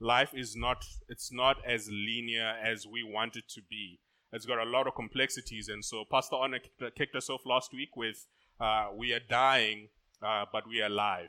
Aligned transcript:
life 0.00 0.32
is 0.34 0.54
not 0.56 0.84
it's 1.08 1.32
not 1.32 1.56
as 1.66 1.88
linear 1.90 2.54
as 2.62 2.86
we 2.86 3.02
want 3.02 3.36
it 3.36 3.48
to 3.50 3.60
be. 3.68 4.00
It's 4.32 4.46
got 4.46 4.58
a 4.58 4.68
lot 4.68 4.86
of 4.86 4.94
complexities, 4.94 5.68
and 5.68 5.84
so 5.84 6.04
Pastor 6.10 6.36
Honor 6.36 6.58
kicked 6.96 7.14
us 7.14 7.30
off 7.30 7.42
last 7.46 7.72
week 7.72 7.96
with 7.96 8.26
uh, 8.60 8.88
"We 8.94 9.12
are 9.12 9.20
dying, 9.20 9.88
uh, 10.22 10.44
but 10.52 10.68
we 10.68 10.82
are 10.82 10.86
alive," 10.86 11.28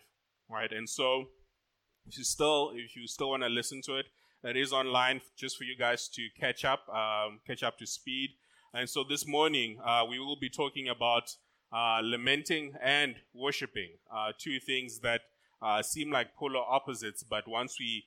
right? 0.49 0.71
And 0.71 0.89
so, 0.89 1.29
if 2.05 2.17
you 2.17 2.23
still 2.23 2.71
if 2.75 2.95
you 2.95 3.07
still 3.07 3.29
want 3.29 3.43
to 3.43 3.49
listen 3.49 3.81
to 3.83 3.95
it, 3.95 4.07
it 4.43 4.57
is 4.57 4.73
online 4.73 5.21
just 5.35 5.57
for 5.57 5.63
you 5.63 5.75
guys 5.77 6.07
to 6.09 6.27
catch 6.39 6.65
up, 6.65 6.87
um, 6.89 7.39
catch 7.45 7.63
up 7.63 7.77
to 7.79 7.87
speed. 7.87 8.31
And 8.73 8.89
so 8.89 9.03
this 9.03 9.25
morning 9.25 9.79
uh, 9.83 10.03
we 10.09 10.19
will 10.19 10.35
be 10.35 10.49
talking 10.49 10.87
about 10.87 11.35
uh, 11.73 11.99
lamenting 12.03 12.73
and 12.81 13.15
worshiping, 13.33 13.89
uh, 14.13 14.33
two 14.37 14.59
things 14.59 14.99
that 14.99 15.21
uh, 15.61 15.81
seem 15.81 16.11
like 16.11 16.35
polar 16.35 16.59
opposites, 16.59 17.23
but 17.23 17.47
once 17.47 17.77
we 17.79 18.05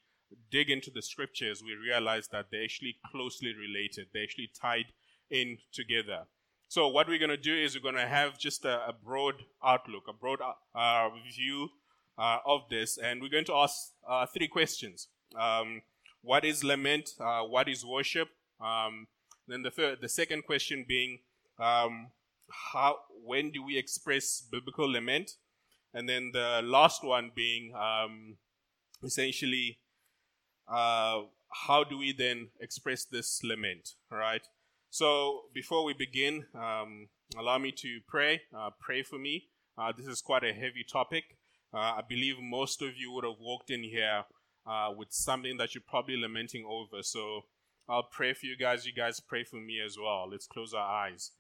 dig 0.51 0.71
into 0.71 0.91
the 0.91 1.03
scriptures, 1.03 1.62
we 1.62 1.75
realize 1.75 2.29
that 2.29 2.47
they're 2.51 2.65
actually 2.65 2.97
closely 3.11 3.55
related. 3.55 4.09
They're 4.12 4.23
actually 4.23 4.51
tied 4.61 4.87
in 5.30 5.59
together. 5.73 6.27
So 6.69 6.87
what 6.87 7.09
we're 7.09 7.19
going 7.19 7.30
to 7.30 7.37
do 7.37 7.56
is 7.56 7.75
we're 7.75 7.83
going 7.83 8.03
to 8.03 8.06
have 8.06 8.39
just 8.39 8.65
a, 8.65 8.89
a 8.89 8.93
broad 8.93 9.34
outlook, 9.65 10.05
a 10.09 10.12
broad 10.12 10.39
uh, 10.75 11.09
view 11.37 11.70
uh, 12.16 12.39
of 12.47 12.62
this, 12.70 12.97
and 12.97 13.20
we're 13.20 13.29
going 13.29 13.45
to 13.47 13.55
ask 13.55 13.93
uh, 14.09 14.27
three 14.27 14.47
questions. 14.47 15.09
Um, 15.37 15.83
what 16.23 16.45
is 16.45 16.62
lament? 16.62 17.11
Uh, 17.19 17.42
what 17.42 17.69
is 17.69 17.84
worship? 17.84 18.28
Um, 18.61 19.09
then 19.48 19.62
the 19.62 19.70
third, 19.70 19.98
the 20.01 20.09
second 20.09 20.45
question 20.45 20.84
being, 20.87 21.20
um, 21.59 22.11
how, 22.73 22.98
when 23.25 23.51
do 23.51 23.65
we 23.65 23.77
express 23.77 24.41
biblical 24.41 24.89
lament? 24.89 25.33
And 25.92 26.09
then 26.09 26.31
the 26.33 26.61
last 26.62 27.03
one 27.03 27.33
being 27.34 27.75
um, 27.75 28.37
essentially 29.03 29.80
uh, 30.70 31.23
how 31.66 31.84
do 31.84 31.98
we 31.98 32.12
then 32.12 32.48
express 32.60 33.05
this 33.05 33.42
lament, 33.42 33.95
right? 34.11 34.47
So 34.91 35.42
before 35.53 35.84
we 35.84 35.95
begin, 35.95 36.47
um, 36.55 37.08
allow 37.36 37.58
me 37.58 37.72
to 37.78 38.00
pray. 38.08 38.42
Uh, 38.56 38.70
pray 38.80 39.03
for 39.03 39.19
me. 39.19 39.48
Uh, 39.77 39.92
this 39.97 40.06
is 40.06 40.20
quite 40.20 40.45
a 40.45 40.53
heavy 40.53 40.84
topic. 40.91 41.25
Uh, 41.72 41.78
I 41.98 42.03
believe 42.08 42.36
most 42.41 42.83
of 42.83 42.97
you 42.97 43.12
would 43.12 43.25
have 43.25 43.41
walked 43.41 43.70
in 43.70 43.83
here 43.83 44.25
uh, 44.67 44.91
with 44.97 45.08
something 45.11 45.56
that 45.58 45.75
you're 45.75 45.83
probably 45.86 46.17
lamenting 46.17 46.64
over. 46.69 47.02
So 47.02 47.42
I'll 47.89 48.08
pray 48.11 48.33
for 48.34 48.47
you 48.47 48.56
guys. 48.56 48.86
You 48.86 48.92
guys 48.92 49.20
pray 49.20 49.45
for 49.45 49.56
me 49.56 49.80
as 49.84 49.97
well. 50.00 50.28
Let's 50.30 50.47
close 50.47 50.75
our 50.75 50.89
eyes. 50.89 51.33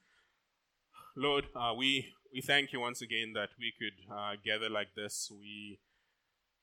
Lord, 1.16 1.46
uh, 1.54 1.74
we 1.76 2.12
we 2.32 2.40
thank 2.40 2.72
you 2.72 2.80
once 2.80 3.02
again 3.02 3.32
that 3.34 3.50
we 3.58 3.72
could 3.76 4.44
gather 4.44 4.70
like 4.70 4.94
this. 4.94 5.30
We 5.30 5.80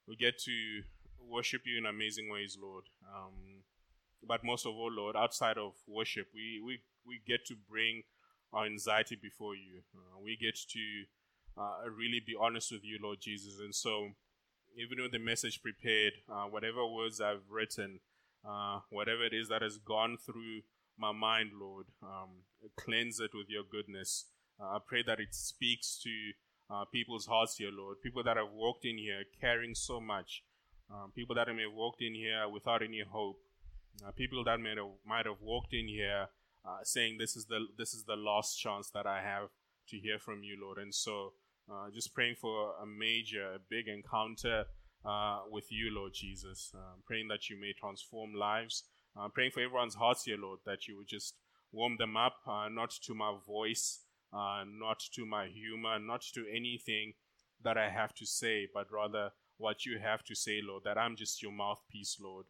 we 0.08 0.16
get 0.16 0.39
to 0.39 0.81
worship 1.30 1.61
you 1.66 1.78
in 1.78 1.86
amazing 1.86 2.30
ways, 2.30 2.58
Lord. 2.61 2.86
Um, 3.14 3.64
but 4.28 4.44
most 4.44 4.66
of 4.66 4.73
all, 4.73 4.92
Lord, 4.92 5.16
outside 5.16 5.58
of 5.58 5.73
worship, 5.88 6.28
we, 6.33 6.61
we, 6.64 6.80
we 7.06 7.22
get 7.25 7.45
to 7.47 7.56
bring 7.70 8.03
our 8.53 8.66
anxiety 8.66 9.17
before 9.22 9.55
you. 9.55 9.81
Uh, 9.95 10.20
we 10.23 10.38
get 10.38 10.55
to 10.55 11.03
uh, 11.58 11.89
really 11.89 12.22
be 12.25 12.36
honest 12.39 12.72
with 12.72 12.83
you, 12.83 12.98
Lord 13.02 13.20
Jesus. 13.22 13.59
And 13.59 13.73
so, 13.73 14.09
even 14.78 15.02
with 15.02 15.11
the 15.11 15.20
message 15.20 15.61
prepared, 15.61 16.14
uh, 16.30 16.45
whatever 16.45 16.86
words 16.86 17.20
I've 17.20 17.50
written, 17.50 18.00
uh, 18.48 18.80
whatever 18.89 19.25
it 19.25 19.33
is 19.33 19.50
that 19.50 19.61
has 19.61 19.78
gone 19.78 20.17
through 20.23 20.61
my 20.98 21.11
mind, 21.11 21.52
Lord, 21.59 21.88
um, 22.02 22.44
cleanse 22.75 23.20
it 23.20 23.31
with 23.33 23.50
your 23.50 23.64
goodness. 23.64 24.25
Uh, 24.59 24.75
I 24.75 24.78
pray 24.86 25.03
that 25.05 25.20
it 25.20 25.33
speaks 25.33 26.00
to 26.03 26.09
uh, 26.70 26.86
people's 26.86 27.25
hearts 27.25 27.58
here, 27.58 27.72
Lord. 27.72 28.02
People 28.02 28.23
that 28.23 28.38
have 28.38 28.52
walked 28.53 28.86
in 28.86 28.98
here 28.98 29.23
carrying 29.39 29.75
so 29.75 30.00
much, 30.00 30.44
um, 30.89 31.11
people 31.13 31.35
that 31.35 31.47
may 31.47 31.63
have 31.63 31.73
walked 31.73 32.02
in 32.02 32.13
here 32.13 32.47
without 32.47 32.81
any 32.81 33.02
hope, 33.02 33.39
uh, 34.05 34.11
people 34.11 34.43
that 34.43 34.59
may 34.59 34.75
have, 34.75 34.91
might 35.05 35.25
have 35.25 35.41
walked 35.41 35.73
in 35.73 35.88
here 35.88 36.27
uh, 36.66 36.80
saying, 36.83 37.17
"This 37.17 37.35
is 37.35 37.45
the 37.45 37.67
this 37.77 37.93
is 37.93 38.03
the 38.05 38.16
last 38.16 38.55
chance 38.55 38.89
that 38.91 39.05
I 39.05 39.21
have 39.21 39.49
to 39.89 39.97
hear 39.97 40.19
from 40.19 40.43
you, 40.43 40.58
Lord." 40.61 40.77
And 40.77 40.93
so, 40.93 41.33
uh, 41.71 41.89
just 41.93 42.14
praying 42.14 42.36
for 42.36 42.73
a 42.81 42.86
major, 42.86 43.53
a 43.55 43.59
big 43.59 43.87
encounter 43.87 44.65
uh, 45.03 45.42
with 45.49 45.71
you, 45.71 45.93
Lord 45.93 46.14
Jesus. 46.14 46.71
Uh, 46.73 46.95
praying 47.05 47.27
that 47.30 47.49
you 47.49 47.59
may 47.59 47.73
transform 47.73 48.33
lives. 48.33 48.83
Uh, 49.20 49.27
praying 49.27 49.52
for 49.52 49.61
everyone's 49.61 49.95
hearts 49.95 50.23
here, 50.23 50.37
Lord, 50.37 50.59
that 50.65 50.87
you 50.87 50.97
would 50.97 51.08
just 51.08 51.36
warm 51.71 51.97
them 51.97 52.15
up, 52.15 52.36
not 52.45 52.92
to 52.92 53.14
my 53.14 53.36
voice, 53.45 54.02
not 54.31 54.99
to 55.15 55.26
my 55.26 55.47
humor, 55.47 55.97
not 55.99 56.21
to 56.36 56.45
anything 56.49 57.14
that 57.64 57.77
I 57.77 57.89
have 57.89 58.14
to 58.15 58.26
say, 58.26 58.67
but 58.71 58.92
rather 58.92 59.31
what 59.58 59.86
you 59.86 60.00
have 60.00 60.23
to 60.26 60.36
say, 60.36 60.62
Lord, 60.64 60.84
that 60.86 60.98
I'm 60.98 61.16
just 61.16 61.42
your 61.42 61.52
mouthpiece, 61.52 62.18
Lord. 62.22 62.45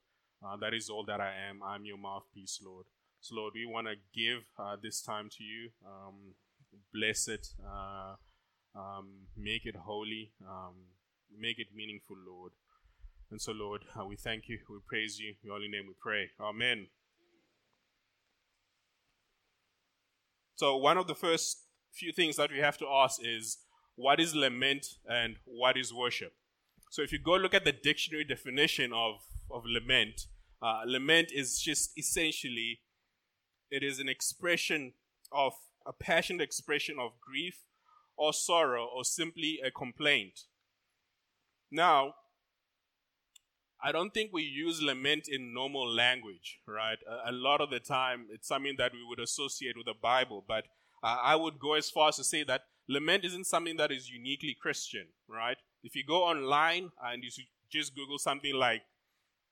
Uh, 0.46 0.56
that 0.58 0.74
is 0.74 0.90
all 0.90 1.04
that 1.06 1.20
I 1.20 1.34
am. 1.50 1.62
I'm 1.64 1.86
your 1.86 1.98
mouthpiece, 1.98 2.60
Lord. 2.64 2.86
So, 3.22 3.36
Lord, 3.36 3.54
we 3.56 3.66
want 3.66 3.88
to 3.88 3.96
give 4.14 4.44
uh, 4.60 4.76
this 4.82 5.02
time 5.02 5.30
to 5.38 5.44
you. 5.44 5.70
Um, 5.86 6.36
bless 6.94 7.28
it. 7.28 7.48
Uh, 7.66 8.16
um, 8.76 9.28
make 9.36 9.66
it 9.66 9.76
holy. 9.76 10.32
Um, 10.48 10.76
make 11.38 11.58
it 11.58 11.68
meaningful, 11.76 12.16
Lord. 12.28 12.52
And 13.32 13.42
so, 13.42 13.52
Lord, 13.52 13.84
uh, 14.00 14.06
we 14.06 14.16
thank 14.16 14.48
you. 14.48 14.60
We 14.70 14.78
praise 14.88 15.20
you. 15.20 15.30
In 15.30 15.36
your 15.44 15.56
holy 15.56 15.68
name 15.68 15.86
we 15.88 15.96
pray. 16.00 16.30
Amen. 16.40 16.88
So, 20.56 20.78
one 20.78 20.98
of 20.98 21.08
the 21.08 21.16
first 21.16 21.64
few 21.94 22.12
things 22.12 22.36
that 22.36 22.52
we 22.52 22.60
have 22.60 22.78
to 22.78 22.88
ask 22.88 23.20
is 23.24 23.58
what 23.96 24.20
is 24.20 24.36
lament 24.36 24.86
and 25.10 25.38
what 25.46 25.76
is 25.76 25.94
worship? 25.94 26.34
So 26.90 27.02
if 27.02 27.12
you 27.12 27.20
go 27.20 27.36
look 27.36 27.54
at 27.54 27.66
the 27.66 27.72
dictionary 27.72 28.24
definition 28.24 28.92
of, 28.94 29.16
of 29.52 29.64
lament, 29.66 30.28
uh, 30.62 30.82
lament 30.86 31.32
is 31.34 31.60
just 31.60 31.92
essentially 31.98 32.80
it 33.70 33.84
is 33.84 34.00
an 34.00 34.10
expression 34.10 34.94
of 35.32 35.54
a 35.86 35.94
passionate 35.94 36.42
expression 36.42 36.98
of 37.00 37.20
grief 37.20 37.64
or 38.18 38.34
sorrow 38.34 38.86
or 38.86 39.04
simply 39.04 39.60
a 39.64 39.72
complaint. 39.72 40.42
Now, 41.72 42.16
I 43.84 43.92
don't 43.92 44.14
think 44.14 44.32
we 44.34 44.44
use 44.44 44.82
lament 44.82 45.28
in 45.28 45.54
normal 45.54 45.88
language, 45.88 46.60
right? 46.68 46.98
A, 47.08 47.30
a 47.30 47.34
lot 47.34 47.62
of 47.62 47.70
the 47.70 47.80
time, 47.80 48.26
it's 48.32 48.48
something 48.48 48.76
that 48.78 48.94
we 48.94 49.06
would 49.08 49.20
associate 49.20 49.78
with 49.78 49.86
the 49.86 49.94
Bible, 49.94 50.44
but 50.48 50.66
uh, 51.04 51.18
I 51.22 51.36
would 51.36 51.60
go 51.60 51.74
as 51.74 51.92
far 51.92 52.10
as 52.10 52.16
to 52.16 52.24
say 52.24 52.44
that 52.46 52.64
lament 52.88 53.24
isn't 53.24 53.46
something 53.46 53.78
that 53.78 53.92
is 53.92 54.10
uniquely 54.10 54.56
Christian, 54.60 55.08
right? 55.28 55.58
If 55.88 55.96
you 55.96 56.04
go 56.04 56.26
online 56.26 56.92
and 57.02 57.24
you 57.24 57.30
just 57.72 57.96
Google 57.96 58.20
something 58.20 58.54
like 58.54 58.82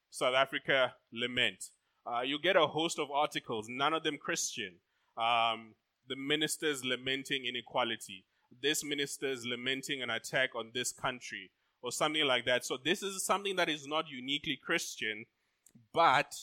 South 0.10 0.36
Africa 0.36 0.94
lament, 1.14 1.70
uh, 2.06 2.24
you 2.24 2.42
get 2.42 2.58
a 2.58 2.68
host 2.68 3.00
of 3.00 3.10
articles, 3.10 3.68
none 3.70 3.94
of 3.94 4.04
them 4.04 4.18
Christian. 4.18 4.74
Um, 5.18 5.76
the 6.10 6.18
ministers 6.18 6.84
lamenting 6.84 7.46
inequality, 7.46 8.26
this 8.62 8.84
minister 8.84 9.28
is 9.28 9.46
lamenting 9.46 10.02
an 10.02 10.10
attack 10.10 10.50
on 10.58 10.72
this 10.74 10.92
country, 10.92 11.52
or 11.82 11.94
something 11.94 12.26
like 12.26 12.44
that. 12.44 12.66
So, 12.66 12.78
this 12.84 13.02
is 13.02 13.26
something 13.26 13.56
that 13.56 13.70
is 13.70 13.88
not 13.88 14.10
uniquely 14.10 14.60
Christian, 14.62 15.24
but 15.94 16.36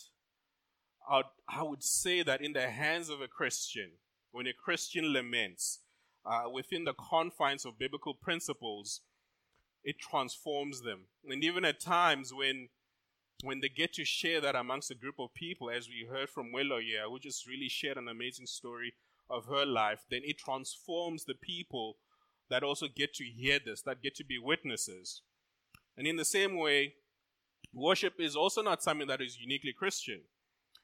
I'd, 1.06 1.24
I 1.50 1.62
would 1.64 1.84
say 1.84 2.22
that 2.22 2.40
in 2.40 2.54
the 2.54 2.70
hands 2.70 3.10
of 3.10 3.20
a 3.20 3.28
Christian, 3.28 3.90
when 4.30 4.46
a 4.46 4.54
Christian 4.54 5.12
laments, 5.12 5.80
uh, 6.24 6.44
within 6.50 6.84
the 6.84 6.94
confines 6.94 7.66
of 7.66 7.78
biblical 7.78 8.14
principles, 8.14 9.02
it 9.84 9.98
transforms 9.98 10.82
them. 10.82 11.06
And 11.28 11.42
even 11.44 11.64
at 11.64 11.80
times 11.80 12.32
when 12.32 12.68
when 13.42 13.60
they 13.60 13.68
get 13.68 13.92
to 13.94 14.04
share 14.04 14.40
that 14.40 14.54
amongst 14.54 14.90
a 14.90 14.94
group 14.94 15.16
of 15.18 15.34
people, 15.34 15.68
as 15.68 15.88
we 15.88 16.06
heard 16.08 16.30
from 16.30 16.52
Willow 16.52 16.78
here, 16.78 17.08
who 17.08 17.18
just 17.18 17.48
really 17.48 17.68
shared 17.68 17.96
an 17.96 18.06
amazing 18.08 18.46
story 18.46 18.94
of 19.28 19.46
her 19.46 19.66
life, 19.66 20.04
then 20.10 20.20
it 20.24 20.38
transforms 20.38 21.24
the 21.24 21.34
people 21.34 21.96
that 22.50 22.62
also 22.62 22.86
get 22.86 23.12
to 23.14 23.24
hear 23.24 23.58
this, 23.58 23.82
that 23.82 24.02
get 24.02 24.14
to 24.14 24.24
be 24.24 24.38
witnesses. 24.38 25.22
And 25.96 26.06
in 26.06 26.16
the 26.16 26.24
same 26.24 26.56
way, 26.56 26.94
worship 27.74 28.14
is 28.18 28.36
also 28.36 28.62
not 28.62 28.82
something 28.82 29.08
that 29.08 29.20
is 29.20 29.38
uniquely 29.40 29.72
Christian. 29.72 30.20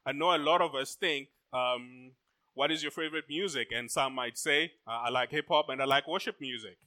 I 0.04 0.12
know 0.12 0.34
a 0.34 0.38
lot 0.38 0.60
of 0.60 0.74
us 0.74 0.94
think, 0.94 1.28
um, 1.52 2.12
what 2.54 2.72
is 2.72 2.82
your 2.82 2.90
favorite 2.90 3.26
music? 3.28 3.68
And 3.72 3.90
some 3.90 4.14
might 4.14 4.36
say, 4.36 4.72
uh, 4.86 5.02
I 5.04 5.10
like 5.10 5.30
hip 5.30 5.46
hop 5.48 5.68
and 5.68 5.80
I 5.80 5.84
like 5.84 6.08
worship 6.08 6.40
music. 6.40 6.78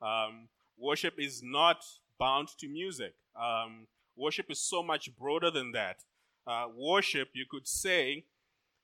Um, 0.00 0.48
worship 0.80 1.14
is 1.18 1.42
not 1.42 1.84
bound 2.18 2.48
to 2.58 2.68
music. 2.68 3.14
Um, 3.36 3.86
worship 4.16 4.46
is 4.50 4.58
so 4.60 4.82
much 4.82 5.14
broader 5.16 5.50
than 5.50 5.72
that. 5.72 6.04
Uh, 6.46 6.66
worship, 6.74 7.28
you 7.34 7.44
could 7.48 7.68
say, 7.68 8.24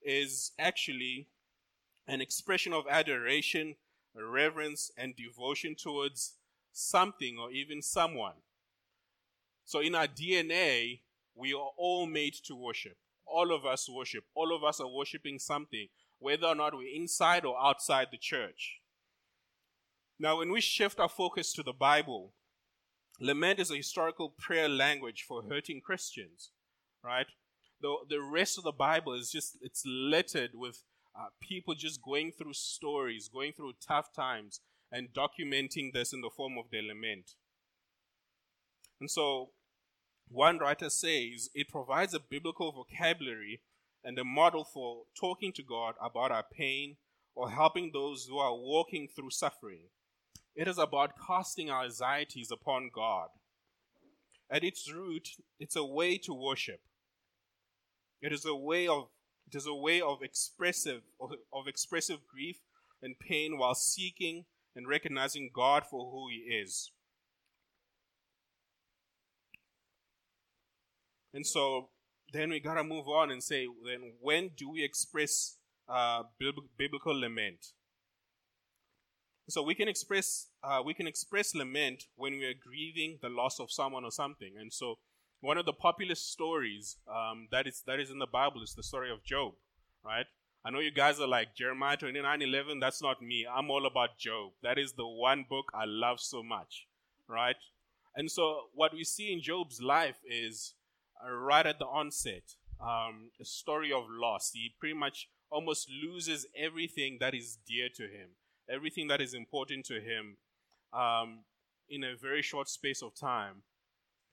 is 0.02 0.52
actually 0.58 1.26
an 2.06 2.20
expression 2.20 2.72
of 2.72 2.84
adoration, 2.88 3.74
reverence, 4.14 4.90
and 4.96 5.16
devotion 5.16 5.74
towards 5.74 6.34
something 6.72 7.38
or 7.38 7.50
even 7.50 7.82
someone. 7.82 8.34
So 9.64 9.80
in 9.80 9.94
our 9.94 10.06
DNA, 10.06 11.00
we 11.34 11.52
are 11.52 11.70
all 11.76 12.06
made 12.06 12.34
to 12.44 12.54
worship. 12.54 12.96
All 13.26 13.52
of 13.52 13.66
us 13.66 13.88
worship. 13.88 14.24
All 14.34 14.54
of 14.54 14.62
us 14.62 14.80
are 14.80 14.88
worshiping 14.88 15.38
something, 15.38 15.88
whether 16.18 16.46
or 16.46 16.54
not 16.54 16.76
we're 16.76 16.94
inside 16.94 17.44
or 17.44 17.60
outside 17.60 18.08
the 18.12 18.18
church. 18.18 18.80
Now, 20.18 20.38
when 20.38 20.50
we 20.50 20.60
shift 20.60 20.98
our 20.98 21.08
focus 21.08 21.52
to 21.54 21.62
the 21.62 21.72
Bible, 21.72 22.32
lament 23.20 23.58
is 23.58 23.70
a 23.70 23.76
historical 23.76 24.30
prayer 24.38 24.68
language 24.68 25.24
for 25.26 25.42
hurting 25.42 25.82
Christians, 25.82 26.50
right? 27.04 27.26
The, 27.82 27.96
the 28.08 28.22
rest 28.22 28.56
of 28.56 28.64
the 28.64 28.72
Bible 28.72 29.12
is 29.12 29.30
just, 29.30 29.58
it's 29.60 29.82
littered 29.84 30.52
with 30.54 30.82
uh, 31.14 31.26
people 31.40 31.74
just 31.74 32.02
going 32.02 32.32
through 32.32 32.54
stories, 32.54 33.28
going 33.28 33.52
through 33.52 33.74
tough 33.86 34.14
times, 34.14 34.60
and 34.90 35.12
documenting 35.12 35.92
this 35.92 36.12
in 36.12 36.22
the 36.22 36.30
form 36.34 36.56
of 36.58 36.70
their 36.70 36.82
lament. 36.82 37.32
And 39.00 39.10
so, 39.10 39.50
one 40.28 40.58
writer 40.58 40.88
says 40.88 41.50
it 41.54 41.68
provides 41.68 42.14
a 42.14 42.20
biblical 42.20 42.72
vocabulary 42.72 43.60
and 44.02 44.18
a 44.18 44.24
model 44.24 44.64
for 44.64 45.02
talking 45.18 45.52
to 45.52 45.62
God 45.62 45.94
about 46.00 46.32
our 46.32 46.44
pain 46.50 46.96
or 47.34 47.50
helping 47.50 47.90
those 47.92 48.26
who 48.26 48.38
are 48.38 48.54
walking 48.54 49.08
through 49.14 49.30
suffering. 49.30 49.82
It 50.56 50.66
is 50.66 50.78
about 50.78 51.12
casting 51.24 51.68
our 51.68 51.84
anxieties 51.84 52.50
upon 52.50 52.90
God. 52.92 53.28
At 54.50 54.64
its 54.64 54.90
root, 54.90 55.28
it's 55.60 55.76
a 55.76 55.84
way 55.84 56.16
to 56.18 56.32
worship. 56.32 56.80
It 58.22 58.32
is 58.32 58.46
a 58.46 58.54
way 58.54 58.88
of 58.88 59.08
it 59.46 59.54
is 59.54 59.66
a 59.66 59.74
way 59.74 60.00
of 60.00 60.22
expressive 60.22 61.02
of, 61.20 61.32
of 61.52 61.68
expressive 61.68 62.26
grief 62.26 62.56
and 63.02 63.18
pain 63.18 63.58
while 63.58 63.74
seeking 63.74 64.46
and 64.74 64.88
recognizing 64.88 65.50
God 65.52 65.84
for 65.84 66.10
who 66.10 66.28
He 66.30 66.38
is. 66.54 66.90
And 71.34 71.46
so 71.46 71.90
then 72.32 72.48
we 72.48 72.60
gotta 72.60 72.82
move 72.82 73.08
on 73.08 73.30
and 73.30 73.42
say, 73.42 73.66
then 73.84 74.12
when 74.20 74.50
do 74.56 74.70
we 74.70 74.82
express 74.82 75.58
uh, 75.86 76.22
biblical 76.78 77.20
lament? 77.20 77.72
So 79.48 79.62
we 79.62 79.74
can 79.74 79.88
express 79.88 80.48
uh, 80.64 80.82
we 80.84 80.94
can 80.94 81.06
express 81.06 81.54
lament 81.54 82.04
when 82.16 82.32
we 82.38 82.44
are 82.44 82.54
grieving 82.54 83.18
the 83.22 83.28
loss 83.28 83.60
of 83.60 83.70
someone 83.70 84.04
or 84.04 84.10
something. 84.10 84.54
And 84.58 84.72
so 84.72 84.98
one 85.40 85.58
of 85.58 85.66
the 85.66 85.72
popular 85.72 86.14
stories 86.14 86.96
um, 87.08 87.48
that 87.52 87.66
is 87.66 87.82
that 87.86 88.00
is 88.00 88.10
in 88.10 88.18
the 88.18 88.26
Bible 88.26 88.62
is 88.62 88.74
the 88.74 88.82
story 88.82 89.10
of 89.10 89.24
Job, 89.24 89.54
right? 90.04 90.26
I 90.64 90.70
know 90.70 90.80
you 90.80 90.90
guys 90.90 91.20
are 91.20 91.28
like 91.28 91.54
Jeremiah 91.54 91.96
29 91.96 92.42
11. 92.42 92.80
That's 92.80 93.00
not 93.00 93.22
me. 93.22 93.46
I'm 93.46 93.70
all 93.70 93.86
about 93.86 94.18
Job. 94.18 94.52
That 94.62 94.78
is 94.78 94.94
the 94.94 95.06
one 95.06 95.44
book 95.48 95.66
I 95.72 95.84
love 95.86 96.18
so 96.18 96.42
much, 96.42 96.88
right? 97.28 97.56
And 98.16 98.30
so 98.30 98.70
what 98.74 98.92
we 98.92 99.04
see 99.04 99.32
in 99.32 99.42
Job's 99.42 99.80
life 99.80 100.16
is 100.28 100.74
uh, 101.24 101.30
right 101.30 101.66
at 101.66 101.78
the 101.78 101.86
onset 101.86 102.54
um, 102.80 103.30
a 103.40 103.44
story 103.44 103.92
of 103.92 104.04
loss. 104.08 104.50
He 104.52 104.74
pretty 104.78 104.94
much 104.94 105.28
almost 105.50 105.88
loses 106.02 106.46
everything 106.56 107.18
that 107.20 107.34
is 107.34 107.58
dear 107.66 107.88
to 107.94 108.02
him, 108.04 108.30
everything 108.68 109.08
that 109.08 109.20
is 109.20 109.34
important 109.34 109.84
to 109.86 110.00
him 110.00 110.36
um, 110.92 111.40
in 111.88 112.04
a 112.04 112.16
very 112.16 112.42
short 112.42 112.68
space 112.68 113.02
of 113.02 113.14
time. 113.14 113.62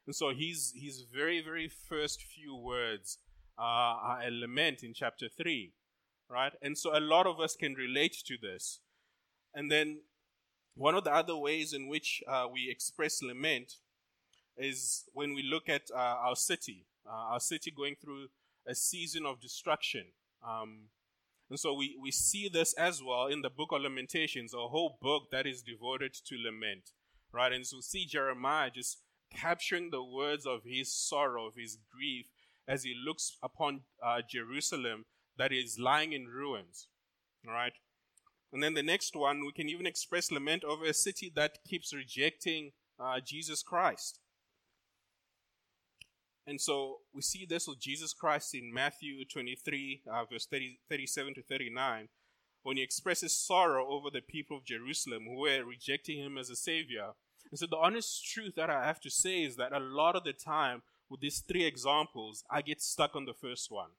And 0.06 0.16
so 0.16 0.32
his, 0.34 0.74
his 0.76 1.02
very, 1.02 1.42
very 1.42 1.70
first 1.70 2.22
few 2.22 2.56
words 2.56 3.20
uh, 3.58 3.62
are 3.62 4.22
a 4.26 4.32
lament 4.32 4.84
in 4.84 4.94
chapter 4.94 5.28
3, 5.30 5.72
right? 6.30 6.54
And 6.62 6.78
so 6.78 6.98
a 6.98 7.00
lot 7.00 7.26
of 7.26 7.40
us 7.40 7.56
can 7.56 7.74
relate 7.74 8.18
to 8.26 8.36
this. 8.42 8.80
And 9.54 9.72
then 9.72 10.02
one 10.76 10.96
of 10.96 11.04
the 11.04 11.14
other 11.14 11.38
ways 11.38 11.74
in 11.74 11.88
which 11.88 12.22
uh, 12.28 12.48
we 12.52 12.70
express 12.70 13.22
lament 13.22 13.76
is 14.58 15.06
when 15.14 15.34
we 15.34 15.44
look 15.44 15.70
at 15.70 15.84
uh, 15.94 15.98
our 15.98 16.36
city, 16.36 16.86
uh, 17.08 17.34
our 17.34 17.40
city 17.40 17.72
going 17.72 17.96
through 18.02 18.28
a 18.68 18.76
season 18.76 19.26
of 19.26 19.40
destruction. 19.42 20.06
Um, 20.46 20.90
and 21.54 21.60
so 21.60 21.72
we, 21.76 21.96
we 22.02 22.10
see 22.10 22.50
this 22.50 22.74
as 22.80 23.04
well 23.04 23.28
in 23.28 23.44
the 23.44 23.50
book 23.52 23.70
of 23.72 23.84
Lamentations, 23.84 24.56
a 24.56 24.70
whole 24.70 24.98
book 25.00 25.26
that 25.32 25.46
is 25.46 25.62
devoted 25.62 26.12
to 26.26 26.36
lament, 26.36 26.90
right? 27.32 27.54
And 27.54 27.64
so 27.64 27.78
see 27.80 28.08
Jeremiah 28.08 28.72
just 28.74 29.04
capturing 29.32 29.92
the 29.92 30.04
words 30.04 30.48
of 30.48 30.62
his 30.66 30.92
sorrow, 30.92 31.46
of 31.46 31.54
his 31.56 31.78
grief, 31.96 32.26
as 32.68 32.82
he 32.82 32.96
looks 33.06 33.38
upon 33.44 33.82
uh, 34.04 34.22
Jerusalem 34.28 35.06
that 35.38 35.52
is 35.52 35.78
lying 35.78 36.12
in 36.12 36.26
ruins. 36.26 36.88
right? 37.46 37.74
And 38.52 38.64
then 38.64 38.74
the 38.74 38.82
next 38.82 39.16
one, 39.16 39.42
we 39.46 39.52
can 39.52 39.70
even 39.70 39.86
express 39.86 40.32
lament 40.32 40.64
over 40.64 40.86
a 40.86 40.94
city 40.96 41.32
that 41.36 41.60
keeps 41.70 41.94
rejecting 41.94 42.72
uh, 43.00 43.20
Jesus 43.24 43.62
Christ. 43.62 44.18
And 46.46 46.60
so 46.60 46.98
we 47.14 47.22
see 47.22 47.46
this 47.46 47.68
with 47.68 47.80
Jesus 47.80 48.14
Christ 48.14 48.54
in 48.54 48.74
Matthew 48.74 49.24
23, 49.26 50.02
uh, 50.12 50.26
verse 50.26 50.46
30, 50.46 50.80
37 50.90 51.36
to 51.36 51.42
39, 51.44 52.10
when 52.64 52.78
he 52.78 52.84
expresses 52.84 53.38
sorrow 53.38 53.88
over 53.88 54.10
the 54.10 54.22
people 54.22 54.58
of 54.58 54.66
Jerusalem 54.66 55.24
who 55.26 55.40
were 55.40 55.64
rejecting 55.64 56.20
him 56.20 56.38
as 56.38 56.50
a 56.50 56.56
savior. 56.56 57.12
And 57.50 57.60
so 57.60 57.66
the 57.66 57.78
honest 57.78 58.26
truth 58.26 58.56
that 58.56 58.70
I 58.70 58.86
have 58.86 59.00
to 59.02 59.10
say 59.10 59.44
is 59.44 59.56
that 59.56 59.72
a 59.72 59.80
lot 59.80 60.16
of 60.16 60.24
the 60.24 60.34
time 60.34 60.82
with 61.10 61.22
these 61.22 61.40
three 61.40 61.66
examples, 61.66 62.44
I 62.50 62.62
get 62.62 62.82
stuck 62.82 63.16
on 63.16 63.26
the 63.26 63.34
first 63.34 63.72
one. 63.72 63.92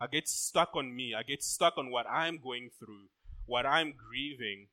I 0.00 0.06
get 0.06 0.28
stuck 0.28 0.70
on 0.74 0.94
me. 0.94 1.14
I 1.14 1.22
get 1.22 1.42
stuck 1.42 1.76
on 1.76 1.90
what 1.90 2.06
I'm 2.08 2.38
going 2.38 2.70
through, 2.78 3.08
what 3.46 3.66
I'm 3.66 3.92
grieving. 3.92 4.68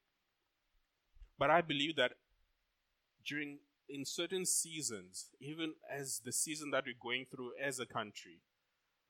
But 1.38 1.50
I 1.50 1.62
believe 1.62 1.96
that 1.96 2.14
during 3.26 3.58
in 3.90 4.06
certain 4.06 4.46
seasons, 4.46 5.28
even 5.40 5.74
as 5.92 6.22
the 6.24 6.32
season 6.32 6.72
that 6.72 6.86
we're 6.86 6.96
going 7.02 7.26
through 7.30 7.52
as 7.62 7.80
a 7.80 7.86
country, 7.86 8.42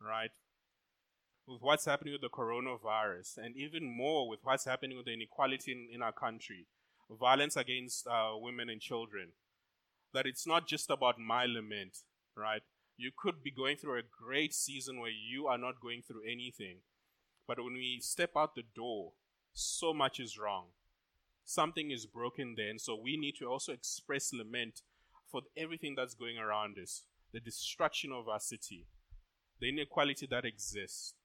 right? 0.01 0.31
With 1.47 1.61
what's 1.61 1.85
happening 1.85 2.13
with 2.13 2.21
the 2.21 2.29
coronavirus, 2.29 3.37
and 3.37 3.55
even 3.55 3.85
more 3.85 4.27
with 4.27 4.39
what's 4.43 4.65
happening 4.65 4.97
with 4.97 5.05
the 5.05 5.13
inequality 5.13 5.71
in, 5.71 5.87
in 5.93 6.01
our 6.01 6.11
country, 6.11 6.67
violence 7.09 7.55
against 7.55 8.07
uh, 8.07 8.31
women 8.35 8.69
and 8.69 8.81
children, 8.81 9.29
that 10.13 10.25
it's 10.25 10.47
not 10.47 10.67
just 10.67 10.89
about 10.89 11.19
my 11.19 11.45
lament, 11.45 11.97
right? 12.35 12.61
You 12.97 13.11
could 13.15 13.43
be 13.43 13.51
going 13.51 13.77
through 13.77 13.99
a 13.99 14.23
great 14.23 14.53
season 14.53 14.99
where 14.99 15.11
you 15.11 15.47
are 15.47 15.57
not 15.57 15.81
going 15.81 16.01
through 16.01 16.23
anything. 16.29 16.77
But 17.47 17.63
when 17.63 17.73
we 17.73 17.99
step 18.01 18.31
out 18.35 18.55
the 18.55 18.63
door, 18.75 19.11
so 19.53 19.93
much 19.93 20.19
is 20.19 20.37
wrong. 20.37 20.67
Something 21.45 21.91
is 21.91 22.05
broken 22.05 22.55
there. 22.57 22.69
And 22.69 22.81
so 22.81 22.99
we 23.01 23.17
need 23.17 23.35
to 23.39 23.45
also 23.45 23.71
express 23.71 24.33
lament 24.33 24.81
for 25.31 25.41
everything 25.55 25.93
that's 25.95 26.15
going 26.15 26.37
around 26.37 26.77
us 26.81 27.03
the 27.33 27.39
destruction 27.41 28.11
of 28.13 28.29
our 28.29 28.39
city, 28.39 28.87
the 29.59 29.67
inequality 29.67 30.25
that 30.25 30.45
exists, 30.45 31.15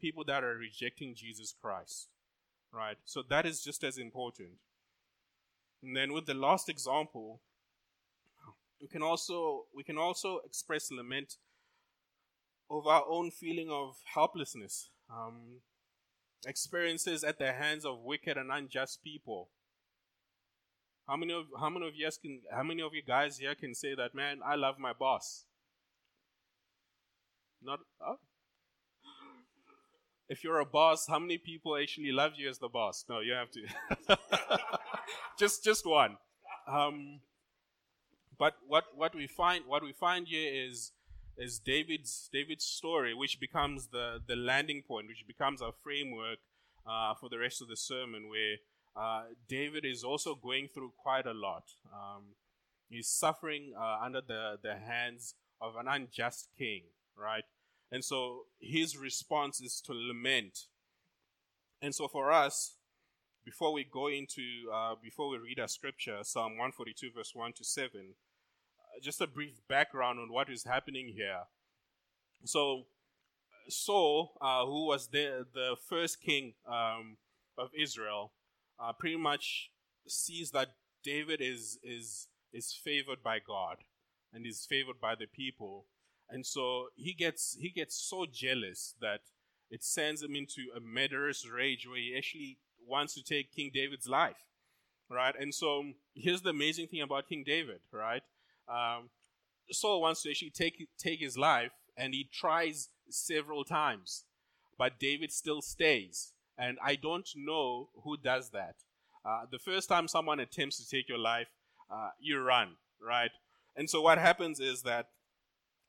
people 0.00 0.24
that 0.24 0.42
are 0.42 0.56
rejecting 0.56 1.14
Jesus 1.14 1.54
Christ. 1.60 2.08
Right? 2.72 2.96
So 3.04 3.22
that 3.28 3.44
is 3.44 3.62
just 3.62 3.84
as 3.84 3.98
important. 3.98 4.52
And 5.82 5.96
then 5.96 6.12
with 6.12 6.26
the 6.26 6.34
last 6.34 6.68
example, 6.68 7.42
we 8.80 8.88
can 8.88 9.02
also 9.02 9.66
we 9.74 9.84
can 9.84 9.98
also 9.98 10.40
express 10.44 10.90
lament 10.90 11.36
of 12.70 12.86
our 12.86 13.04
own 13.08 13.30
feeling 13.30 13.68
of 13.70 13.96
helplessness, 14.14 14.90
um, 15.10 15.60
experiences 16.46 17.24
at 17.24 17.38
the 17.38 17.52
hands 17.52 17.84
of 17.84 18.02
wicked 18.02 18.36
and 18.36 18.50
unjust 18.50 19.02
people. 19.02 19.48
How 21.08 21.16
many 21.16 21.32
of 21.32 21.44
how 21.58 21.68
many 21.68 21.86
of 21.86 21.94
you 21.94 22.08
can 22.20 22.42
how 22.50 22.62
many 22.62 22.82
of 22.82 22.94
you 22.94 23.02
guys 23.02 23.38
here 23.38 23.54
can 23.54 23.74
say 23.74 23.94
that 23.94 24.14
man 24.14 24.40
I 24.44 24.54
love 24.54 24.78
my 24.78 24.92
boss? 24.92 25.44
Not 27.62 27.80
oh. 28.00 28.16
if 30.28 30.42
you're 30.42 30.60
a 30.60 30.66
boss, 30.66 31.06
how 31.06 31.18
many 31.18 31.38
people 31.38 31.76
actually 31.76 32.12
love 32.12 32.32
you 32.36 32.48
as 32.48 32.58
the 32.58 32.68
boss? 32.68 33.04
No, 33.08 33.20
you 33.20 33.32
have 33.32 33.50
to. 33.50 34.18
just 35.38 35.64
just 35.64 35.86
one. 35.86 36.16
Um, 36.66 37.20
but 38.38 38.54
what, 38.66 38.84
what 38.96 39.14
we 39.14 39.26
find 39.26 39.64
what 39.66 39.82
we 39.82 39.92
find 39.92 40.26
here 40.26 40.50
is 40.52 40.92
is 41.36 41.58
David's 41.58 42.28
David's 42.32 42.64
story, 42.64 43.14
which 43.14 43.40
becomes 43.40 43.88
the 43.88 44.20
the 44.26 44.36
landing 44.36 44.82
point, 44.86 45.08
which 45.08 45.26
becomes 45.26 45.62
our 45.62 45.72
framework 45.82 46.38
uh, 46.86 47.14
for 47.14 47.28
the 47.28 47.38
rest 47.38 47.62
of 47.62 47.68
the 47.68 47.76
sermon, 47.76 48.28
where 48.28 48.56
uh, 48.94 49.24
David 49.48 49.84
is 49.84 50.04
also 50.04 50.34
going 50.34 50.68
through 50.68 50.92
quite 50.96 51.26
a 51.26 51.32
lot. 51.32 51.64
Um, 51.92 52.34
he's 52.88 53.08
suffering 53.08 53.72
uh, 53.78 53.98
under 54.02 54.20
the 54.20 54.58
the 54.62 54.76
hands 54.76 55.34
of 55.60 55.76
an 55.76 55.88
unjust 55.88 56.48
king, 56.58 56.82
right? 57.16 57.44
And 57.90 58.04
so 58.04 58.46
his 58.60 58.96
response 58.96 59.60
is 59.60 59.80
to 59.82 59.92
lament. 59.92 60.66
And 61.82 61.94
so 61.94 62.08
for 62.08 62.32
us, 62.32 62.76
before 63.44 63.72
we 63.72 63.84
go 63.84 64.08
into, 64.08 64.70
uh, 64.72 64.94
before 65.02 65.28
we 65.28 65.36
read 65.38 65.60
our 65.60 65.68
scripture, 65.68 66.18
Psalm 66.22 66.52
142, 66.52 67.10
verse 67.14 67.32
1 67.34 67.52
to 67.54 67.64
7, 67.64 67.90
uh, 68.00 68.04
just 69.00 69.20
a 69.20 69.26
brief 69.26 69.60
background 69.68 70.18
on 70.18 70.32
what 70.32 70.50
is 70.50 70.64
happening 70.64 71.12
here. 71.14 71.42
So, 72.44 72.86
Saul, 73.68 74.32
uh, 74.40 74.66
who 74.66 74.86
was 74.86 75.08
the, 75.08 75.46
the 75.54 75.76
first 75.88 76.20
king 76.20 76.54
um, 76.66 77.16
of 77.56 77.70
Israel, 77.78 78.32
uh, 78.80 78.92
pretty 78.92 79.16
much 79.16 79.70
sees 80.08 80.50
that 80.50 80.74
David 81.04 81.40
is, 81.40 81.78
is, 81.82 82.28
is 82.52 82.72
favored 82.72 83.22
by 83.22 83.38
God 83.38 83.78
and 84.32 84.46
is 84.46 84.66
favored 84.68 85.00
by 85.00 85.14
the 85.14 85.26
people. 85.26 85.86
And 86.28 86.44
so 86.46 86.88
he 86.96 87.12
gets, 87.12 87.56
he 87.60 87.70
gets 87.70 87.94
so 87.94 88.26
jealous 88.30 88.94
that 89.00 89.20
it 89.70 89.84
sends 89.84 90.22
him 90.22 90.34
into 90.34 90.66
a 90.76 90.80
murderous 90.80 91.48
rage 91.48 91.86
where 91.86 91.98
he 91.98 92.14
actually 92.16 92.58
wants 92.86 93.14
to 93.14 93.22
take 93.22 93.54
King 93.54 93.70
David's 93.72 94.08
life, 94.08 94.44
right? 95.10 95.34
And 95.38 95.54
so 95.54 95.84
here's 96.14 96.42
the 96.42 96.50
amazing 96.50 96.88
thing 96.88 97.02
about 97.02 97.28
King 97.28 97.44
David, 97.46 97.80
right? 97.92 98.22
Um, 98.68 99.10
Saul 99.70 100.00
wants 100.00 100.22
to 100.22 100.30
actually 100.30 100.50
take 100.50 100.88
take 100.98 101.20
his 101.20 101.36
life, 101.38 101.72
and 101.96 102.14
he 102.14 102.28
tries 102.32 102.88
several 103.08 103.64
times, 103.64 104.24
but 104.78 104.98
David 104.98 105.32
still 105.32 105.62
stays. 105.62 106.32
And 106.58 106.78
I 106.84 106.96
don't 106.96 107.28
know 107.34 107.88
who 108.04 108.16
does 108.16 108.50
that. 108.50 108.76
Uh, 109.24 109.46
the 109.50 109.58
first 109.58 109.88
time 109.88 110.06
someone 110.06 110.40
attempts 110.40 110.76
to 110.78 110.88
take 110.88 111.08
your 111.08 111.18
life, 111.18 111.48
uh, 111.90 112.10
you 112.20 112.40
run, 112.40 112.76
right? 113.00 113.30
And 113.76 113.88
so 113.88 114.02
what 114.02 114.18
happens 114.18 114.60
is 114.60 114.82
that 114.82 115.06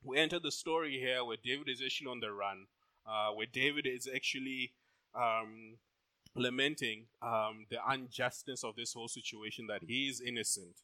we 0.03 0.18
enter 0.18 0.39
the 0.39 0.51
story 0.51 1.00
here 1.00 1.24
where 1.24 1.38
David 1.44 1.70
is 1.70 1.82
actually 1.84 2.12
on 2.12 2.20
the 2.20 2.32
run, 2.32 2.68
uh, 3.08 3.32
where 3.32 3.48
David 3.51 3.86
is 3.86 4.08
actually 4.13 4.74
um, 5.15 5.77
lamenting 6.36 7.06
um, 7.22 7.65
the 7.70 7.77
unjustness 7.88 8.63
of 8.63 8.75
this 8.75 8.94
whole 8.94 9.08
situation, 9.08 9.68
that 9.68 9.84
he 9.84 10.08
is 10.08 10.22
innocent. 10.22 10.75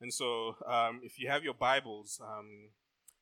And 0.00 0.14
so, 0.14 0.54
um, 0.66 1.00
if 1.02 1.18
you 1.18 1.28
have 1.28 1.42
your 1.42 1.54
Bibles, 1.54 2.20
um, 2.22 2.70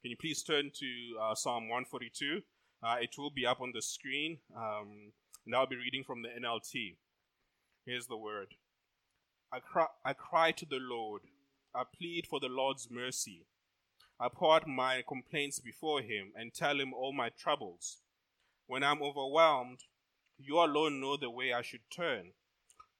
can 0.02 0.10
you 0.10 0.16
please 0.20 0.42
turn 0.42 0.70
to 0.74 0.86
uh, 1.22 1.34
Psalm 1.34 1.70
142? 1.70 2.42
Uh, 2.82 2.96
it 3.00 3.10
will 3.16 3.30
be 3.30 3.46
up 3.46 3.62
on 3.62 3.72
the 3.74 3.80
screen, 3.80 4.38
um, 4.54 5.12
and 5.46 5.54
I'll 5.54 5.66
be 5.66 5.76
reading 5.76 6.04
from 6.04 6.20
the 6.20 6.28
NLT. 6.28 6.96
Here's 7.86 8.06
the 8.06 8.16
word 8.18 8.48
I 9.50 9.60
cry, 9.60 9.86
I 10.04 10.12
cry 10.12 10.52
to 10.52 10.66
the 10.66 10.78
Lord, 10.78 11.22
I 11.74 11.84
plead 11.98 12.26
for 12.26 12.40
the 12.40 12.48
Lord's 12.48 12.88
mercy. 12.90 13.46
I 14.20 14.28
pour 14.28 14.56
out 14.56 14.68
my 14.68 15.02
complaints 15.06 15.60
before 15.60 16.02
him 16.02 16.32
and 16.36 16.52
tell 16.52 16.78
him 16.78 16.92
all 16.92 17.12
my 17.12 17.30
troubles. 17.30 17.98
When 18.66 18.82
I'm 18.82 19.02
overwhelmed, 19.02 19.84
you 20.38 20.58
alone 20.58 21.00
know 21.00 21.16
the 21.16 21.30
way 21.30 21.52
I 21.54 21.62
should 21.62 21.90
turn. 21.90 22.32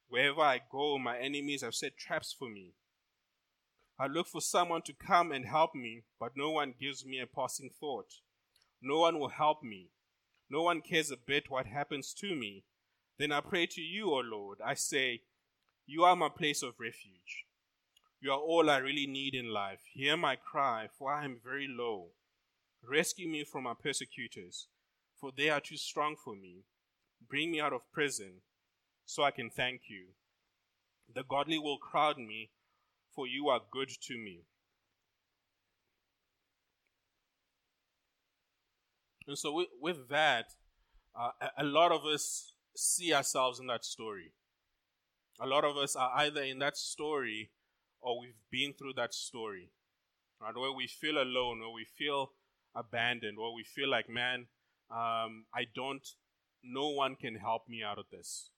Wherever 0.08 0.40
I 0.40 0.60
go, 0.70 0.98
my 0.98 1.18
enemies 1.18 1.62
have 1.62 1.74
set 1.74 1.98
traps 1.98 2.34
for 2.38 2.48
me. 2.48 2.72
I 3.98 4.06
look 4.06 4.26
for 4.26 4.40
someone 4.40 4.82
to 4.82 4.92
come 4.92 5.32
and 5.32 5.46
help 5.46 5.74
me, 5.74 6.02
but 6.20 6.36
no 6.36 6.50
one 6.50 6.74
gives 6.78 7.06
me 7.06 7.18
a 7.18 7.26
passing 7.26 7.70
thought. 7.80 8.12
No 8.82 9.00
one 9.00 9.18
will 9.18 9.30
help 9.30 9.62
me. 9.62 9.90
No 10.50 10.62
one 10.62 10.82
cares 10.82 11.10
a 11.10 11.16
bit 11.16 11.50
what 11.50 11.66
happens 11.66 12.12
to 12.14 12.34
me. 12.34 12.64
Then 13.18 13.32
I 13.32 13.40
pray 13.40 13.66
to 13.66 13.80
you, 13.80 14.10
O 14.10 14.18
Lord. 14.18 14.58
I 14.64 14.74
say, 14.74 15.22
You 15.86 16.04
are 16.04 16.14
my 16.14 16.28
place 16.28 16.62
of 16.62 16.78
refuge. 16.78 17.46
You 18.20 18.32
are 18.32 18.38
all 18.38 18.68
I 18.68 18.78
really 18.78 19.06
need 19.06 19.34
in 19.34 19.52
life. 19.52 19.80
Hear 19.92 20.16
my 20.16 20.36
cry, 20.36 20.88
for 20.98 21.12
I 21.12 21.24
am 21.24 21.40
very 21.42 21.66
low. 21.68 22.10
Rescue 22.88 23.28
me 23.28 23.44
from 23.44 23.64
my 23.64 23.74
persecutors, 23.74 24.68
for 25.18 25.32
they 25.34 25.48
are 25.48 25.60
too 25.60 25.76
strong 25.76 26.16
for 26.22 26.34
me. 26.34 26.64
Bring 27.26 27.50
me 27.50 27.60
out 27.60 27.72
of 27.72 27.90
prison, 27.92 28.42
so 29.06 29.22
I 29.22 29.30
can 29.30 29.50
thank 29.50 29.82
you. 29.88 30.08
The 31.12 31.24
godly 31.24 31.58
will 31.58 31.78
crowd 31.78 32.18
me, 32.18 32.50
for 33.16 33.26
you 33.26 33.48
are 33.48 33.60
good 33.72 33.88
to 33.88 34.14
me. 34.16 34.42
And 39.26 39.36
so, 39.36 39.52
with, 39.52 39.68
with 39.80 40.08
that, 40.10 40.52
uh, 41.18 41.30
a, 41.40 41.62
a 41.62 41.64
lot 41.64 41.90
of 41.90 42.04
us 42.04 42.52
see 42.76 43.12
ourselves 43.12 43.58
in 43.58 43.66
that 43.66 43.84
story. 43.84 44.32
A 45.40 45.46
lot 45.46 45.64
of 45.64 45.76
us 45.76 45.96
are 45.96 46.12
either 46.16 46.42
in 46.42 46.60
that 46.60 46.76
story 46.76 47.50
or 48.00 48.20
we've 48.20 48.38
been 48.52 48.72
through 48.72 48.92
that 48.96 49.12
story, 49.12 49.70
right? 50.40 50.54
Where 50.54 50.72
we 50.72 50.86
feel 50.86 51.18
alone, 51.20 51.60
or 51.60 51.72
we 51.72 51.84
feel 51.84 52.30
abandoned, 52.74 53.38
or 53.38 53.52
we 53.52 53.64
feel 53.64 53.90
like, 53.90 54.08
man, 54.08 54.46
um, 54.90 55.46
I 55.52 55.64
don't, 55.74 56.06
no 56.62 56.88
one 56.90 57.16
can 57.16 57.34
help 57.34 57.68
me 57.68 57.82
out 57.82 57.98
of 57.98 58.04
this, 58.12 58.50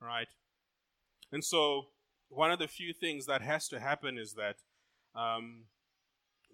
right? 0.00 0.28
And 1.32 1.42
so, 1.42 1.86
one 2.28 2.50
of 2.50 2.58
the 2.58 2.68
few 2.68 2.92
things 2.92 3.26
that 3.26 3.42
has 3.42 3.68
to 3.68 3.80
happen 3.80 4.18
is 4.18 4.34
that 4.34 4.56
um, 5.14 5.64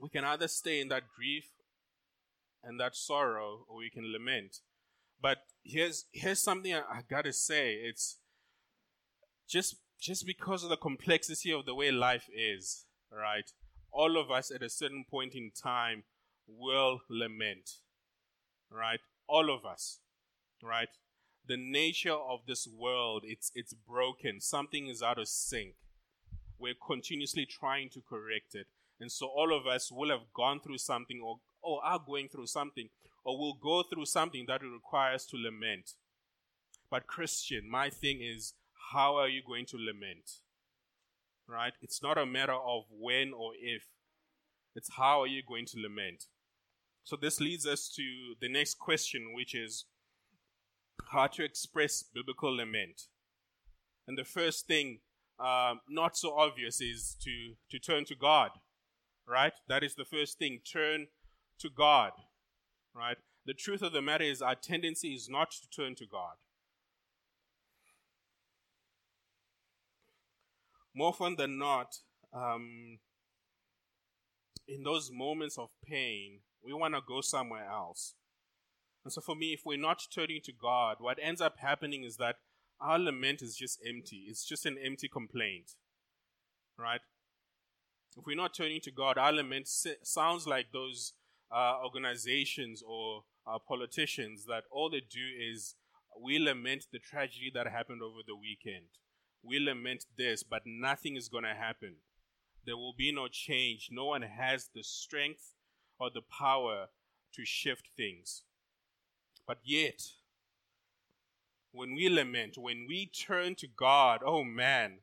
we 0.01 0.09
can 0.09 0.25
either 0.25 0.49
stay 0.49 0.81
in 0.81 0.89
that 0.89 1.05
grief 1.17 1.47
and 2.63 2.79
that 2.79 2.95
sorrow, 2.95 3.65
or 3.69 3.79
we 3.79 3.91
can 3.91 4.13
lament. 4.13 4.59
But 5.21 5.39
here's 5.65 6.07
here's 6.13 6.43
something 6.43 6.75
I, 6.75 6.81
I 6.81 7.01
gotta 7.09 7.33
say. 7.33 7.75
It's 7.75 8.19
just 9.49 9.77
just 10.01 10.27
because 10.27 10.63
of 10.63 10.71
the 10.71 10.77
complexity 10.77 11.53
of 11.53 11.67
the 11.67 11.75
way 11.75 11.91
life 11.91 12.29
is, 12.35 12.87
right? 13.13 13.51
All 13.93 14.19
of 14.19 14.31
us 14.31 14.51
at 14.51 14.63
a 14.63 14.71
certain 14.71 15.05
point 15.11 15.35
in 15.35 15.51
time 15.51 16.05
will 16.47 17.01
lament, 17.09 17.71
right? 18.71 19.01
All 19.29 19.51
of 19.55 19.65
us, 19.65 19.99
right? 20.63 20.89
The 21.51 21.57
nature 21.57 22.15
of 22.15 22.47
this 22.47 22.69
world, 22.69 23.25
it's 23.27 23.51
it's 23.57 23.75
broken. 23.75 24.41
Something 24.41 24.87
is 24.87 25.03
out 25.03 25.19
of 25.19 25.27
sync. 25.27 25.75
We're 26.61 26.77
continuously 26.87 27.45
trying 27.45 27.91
to 27.91 28.01
correct 28.09 28.55
it. 28.55 28.69
And 29.01 29.11
so 29.11 29.27
all 29.27 29.53
of 29.53 29.67
us 29.67 29.91
will 29.91 30.11
have 30.11 30.33
gone 30.33 30.61
through 30.61 30.79
something 30.79 31.21
or, 31.21 31.41
or 31.61 31.85
are 31.85 31.99
going 31.99 32.29
through 32.29 32.47
something 32.47 32.91
or 33.25 33.37
will 33.37 33.55
go 33.55 33.83
through 33.83 34.07
something 34.07 34.45
that 34.47 34.63
requires 34.63 35.27
to 35.27 35.37
lament. 35.37 35.95
But 36.89 37.09
Christian, 37.09 37.69
my 37.69 37.91
thing 37.91 38.21
is 38.21 38.55
how 38.93 39.17
are 39.17 39.29
you 39.29 39.43
going 39.45 39.67
to 39.71 39.77
lament? 39.77 40.31
Right? 41.49 41.73
It's 41.83 42.01
not 42.01 42.17
a 42.17 42.27
matter 42.27 42.55
of 42.55 42.85
when 42.93 43.33
or 43.33 43.55
if, 43.61 43.83
it's 44.77 44.93
how 44.99 45.23
are 45.23 45.27
you 45.27 45.43
going 45.43 45.67
to 45.67 45.81
lament. 45.81 46.27
So, 47.03 47.17
this 47.17 47.41
leads 47.41 47.67
us 47.67 47.89
to 47.97 48.35
the 48.41 48.49
next 48.49 48.79
question, 48.79 49.33
which 49.35 49.53
is 49.53 49.87
how 51.13 51.27
to 51.27 51.45
express 51.45 52.03
biblical 52.03 52.55
lament. 52.55 53.03
And 54.07 54.17
the 54.19 54.25
first 54.25 54.67
thing, 54.67 55.01
uh, 55.39 55.75
not 55.89 56.17
so 56.17 56.37
obvious, 56.37 56.81
is 56.81 57.17
to, 57.23 57.55
to 57.71 57.79
turn 57.79 58.05
to 58.07 58.15
God. 58.15 58.51
Right? 59.27 59.53
That 59.69 59.85
is 59.85 59.95
the 59.95 60.05
first 60.05 60.39
thing. 60.39 60.61
Turn 60.71 61.07
to 61.61 61.69
God. 61.69 62.13
Right? 62.95 63.17
The 63.47 63.55
truth 63.55 63.83
of 63.83 63.93
the 63.93 64.03
matter 64.03 64.25
is, 64.25 64.43
our 64.43 64.55
tendency 64.55 65.15
is 65.15 65.29
not 65.29 65.51
to 65.53 65.69
turn 65.71 65.95
to 65.97 66.07
God. 66.07 66.35
more 70.95 71.09
often 71.09 71.37
than 71.37 71.59
not, 71.59 71.97
um, 72.33 72.99
in 74.69 74.83
those 74.83 75.11
moments 75.13 75.59
of 75.59 75.69
pain, 75.89 76.41
we 76.65 76.73
want 76.73 76.95
to 76.95 77.01
go 77.07 77.21
somewhere 77.21 77.69
else. 77.71 78.15
And 79.05 79.13
so, 79.13 79.21
for 79.21 79.35
me, 79.35 79.53
if 79.53 79.63
we're 79.65 79.79
not 79.79 80.07
turning 80.13 80.41
to 80.45 80.53
God, 80.53 80.97
what 81.01 81.19
ends 81.23 81.41
up 81.41 81.59
happening 81.59 82.05
is 82.05 82.17
that 82.17 82.37
our 82.81 82.99
lament 82.99 83.43
is 83.43 83.57
just 83.57 83.81
empty. 83.87 84.27
It's 84.29 84.45
just 84.45 84.67
an 84.67 84.79
empty 84.83 85.09
complaint, 85.09 85.73
right? 86.79 87.01
If 88.17 88.25
we're 88.27 88.37
not 88.37 88.55
turning 88.55 88.81
to 88.83 88.91
God, 88.91 89.17
our 89.17 89.33
lament 89.33 89.69
sounds 89.69 90.47
like 90.47 90.73
those 90.73 91.13
uh, 91.55 91.79
organizations 91.83 92.83
or 92.87 93.25
uh, 93.47 93.59
politicians 93.67 94.47
that 94.47 94.65
all 94.71 94.91
they 94.91 95.01
do 95.01 95.27
is 95.39 95.77
we 96.21 96.39
lament 96.39 96.87
the 96.93 96.99
tragedy 96.99 97.51
that 97.55 97.67
happened 97.67 98.03
over 98.03 98.21
the 98.27 98.37
weekend 98.37 98.87
we 99.43 99.59
lament 99.59 100.05
this, 100.17 100.43
but 100.43 100.63
nothing 100.67 101.17
is 101.17 101.29
going 101.29 101.45
to 101.45 101.55
happen. 101.55 101.97
There 102.67 102.77
will 102.77 102.95
be 102.97 103.13
no 103.13 103.29
change. 103.29 103.89
No 103.91 104.07
one 104.07 104.23
has 104.23 104.69
the 104.75 104.83
strength 104.83 105.55
or 105.99 106.11
the 106.11 106.23
power 106.23 106.87
to 107.35 107.45
shift 107.45 107.89
things. 107.97 108.43
But 109.51 109.59
yet, 109.65 110.05
when 111.73 111.97
we 111.97 112.09
lament, 112.09 112.57
when 112.57 112.87
we 112.87 113.07
turn 113.07 113.57
to 113.57 113.67
God, 113.67 114.21
oh 114.25 114.45
man, 114.45 114.99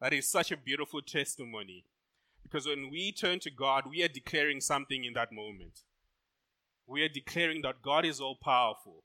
that 0.00 0.14
is 0.14 0.26
such 0.26 0.50
a 0.50 0.56
beautiful 0.56 1.02
testimony. 1.02 1.84
Because 2.42 2.64
when 2.64 2.88
we 2.90 3.12
turn 3.12 3.40
to 3.40 3.50
God, 3.50 3.84
we 3.86 4.02
are 4.02 4.08
declaring 4.08 4.62
something 4.62 5.04
in 5.04 5.12
that 5.12 5.32
moment. 5.32 5.80
We 6.86 7.02
are 7.02 7.10
declaring 7.10 7.60
that 7.60 7.82
God 7.82 8.06
is 8.06 8.22
all 8.22 8.38
powerful. 8.42 9.04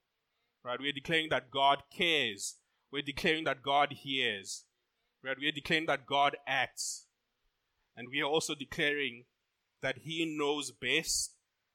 Right? 0.63 0.79
We 0.79 0.87
are 0.87 0.93
declaring 0.93 1.27
that 1.29 1.51
God 1.51 1.83
cares. 1.91 2.55
We're 2.89 3.01
declaring 3.01 3.43
that 3.43 3.61
God 3.61 3.91
hears. 3.91 4.63
Right? 5.21 5.35
We 5.37 5.49
are 5.49 5.51
declaring 5.51 5.87
that 5.87 6.05
God 6.05 6.37
acts. 6.47 7.07
And 7.97 8.07
we 8.09 8.21
are 8.21 8.29
also 8.29 8.55
declaring 8.55 9.25
that 9.81 9.97
He 10.03 10.37
knows 10.37 10.71
best 10.71 11.33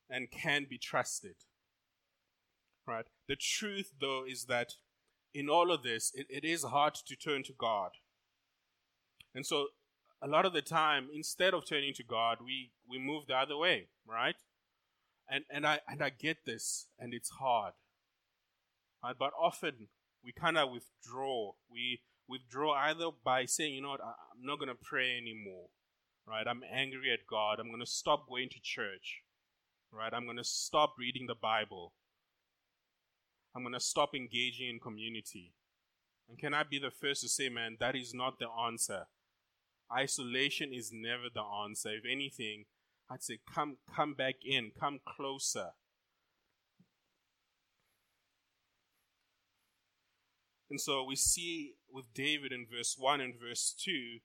and 0.08 0.30
can 0.30 0.66
be 0.70 0.78
trusted. 0.78 1.34
Right? 2.90 3.06
The 3.28 3.36
truth, 3.36 3.92
though, 4.00 4.24
is 4.28 4.46
that 4.46 4.72
in 5.32 5.48
all 5.48 5.70
of 5.70 5.84
this, 5.84 6.10
it, 6.14 6.26
it 6.28 6.44
is 6.44 6.64
hard 6.64 6.94
to 7.06 7.14
turn 7.14 7.44
to 7.44 7.52
God. 7.56 7.90
And 9.32 9.46
so, 9.46 9.68
a 10.20 10.26
lot 10.26 10.44
of 10.44 10.52
the 10.52 10.60
time, 10.60 11.08
instead 11.14 11.54
of 11.54 11.64
turning 11.64 11.94
to 11.94 12.02
God, 12.02 12.38
we, 12.44 12.72
we 12.88 12.98
move 12.98 13.26
the 13.28 13.36
other 13.36 13.56
way, 13.56 13.86
right? 14.04 14.34
And, 15.30 15.44
and, 15.48 15.64
I, 15.64 15.78
and 15.88 16.02
I 16.02 16.10
get 16.10 16.44
this, 16.44 16.88
and 16.98 17.14
it's 17.14 17.30
hard. 17.30 17.74
Right? 19.04 19.14
But 19.16 19.30
often, 19.40 19.86
we 20.24 20.32
kind 20.32 20.58
of 20.58 20.70
withdraw. 20.72 21.52
We, 21.70 22.00
withdraw 22.28 22.74
either 22.74 23.10
by 23.24 23.44
saying, 23.44 23.74
you 23.74 23.82
know 23.82 23.90
what, 23.90 24.00
I'm 24.00 24.44
not 24.44 24.58
going 24.58 24.68
to 24.68 24.74
pray 24.80 25.16
anymore, 25.16 25.68
right? 26.26 26.46
I'm 26.46 26.62
angry 26.72 27.12
at 27.12 27.26
God. 27.28 27.58
I'm 27.58 27.68
going 27.68 27.80
to 27.80 27.86
stop 27.86 28.28
going 28.28 28.48
to 28.48 28.60
church, 28.62 29.22
right? 29.92 30.12
I'm 30.12 30.24
going 30.24 30.36
to 30.36 30.44
stop 30.44 30.94
reading 30.98 31.26
the 31.26 31.34
Bible. 31.34 31.92
I'm 33.54 33.62
going 33.62 33.74
to 33.74 33.80
stop 33.80 34.14
engaging 34.14 34.68
in 34.68 34.78
community. 34.78 35.52
And 36.28 36.38
can 36.38 36.54
I 36.54 36.62
be 36.62 36.78
the 36.78 36.90
first 36.90 37.22
to 37.22 37.28
say, 37.28 37.48
man, 37.48 37.76
that 37.80 37.96
is 37.96 38.14
not 38.14 38.38
the 38.38 38.48
answer. 38.48 39.06
Isolation 39.92 40.72
is 40.72 40.92
never 40.92 41.24
the 41.32 41.42
answer. 41.42 41.90
If 41.90 42.04
anything, 42.10 42.66
I'd 43.10 43.24
say, 43.24 43.40
come, 43.52 43.78
come 43.94 44.14
back 44.14 44.36
in, 44.44 44.70
come 44.78 45.00
closer. 45.04 45.70
And 50.70 50.80
so 50.80 51.02
we 51.02 51.16
see 51.16 51.74
with 51.92 52.14
David 52.14 52.52
in 52.52 52.66
verse 52.70 52.94
1 52.96 53.20
and 53.20 53.34
verse 53.34 53.74
2, 53.84 54.18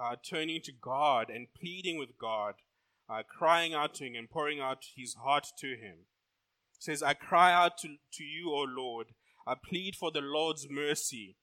uh, 0.00 0.14
turning 0.22 0.62
to 0.62 0.72
God 0.72 1.28
and 1.28 1.48
pleading 1.52 1.98
with 1.98 2.16
God, 2.16 2.54
uh, 3.08 3.24
crying 3.28 3.74
out 3.74 3.94
to 3.94 4.04
Him 4.04 4.14
and 4.14 4.30
pouring 4.30 4.60
out 4.60 4.84
his 4.96 5.14
heart 5.14 5.48
to 5.58 5.70
Him. 5.70 6.06
Says, 6.80 7.02
I 7.02 7.14
cry 7.14 7.52
out 7.52 7.78
to, 7.78 7.88
to 8.14 8.24
you, 8.24 8.50
O 8.50 8.64
Lord. 8.68 9.08
I 9.46 9.54
plead 9.54 9.94
for 9.94 10.10
the 10.10 10.20
Lord's 10.20 10.66
mercy. 10.68 11.36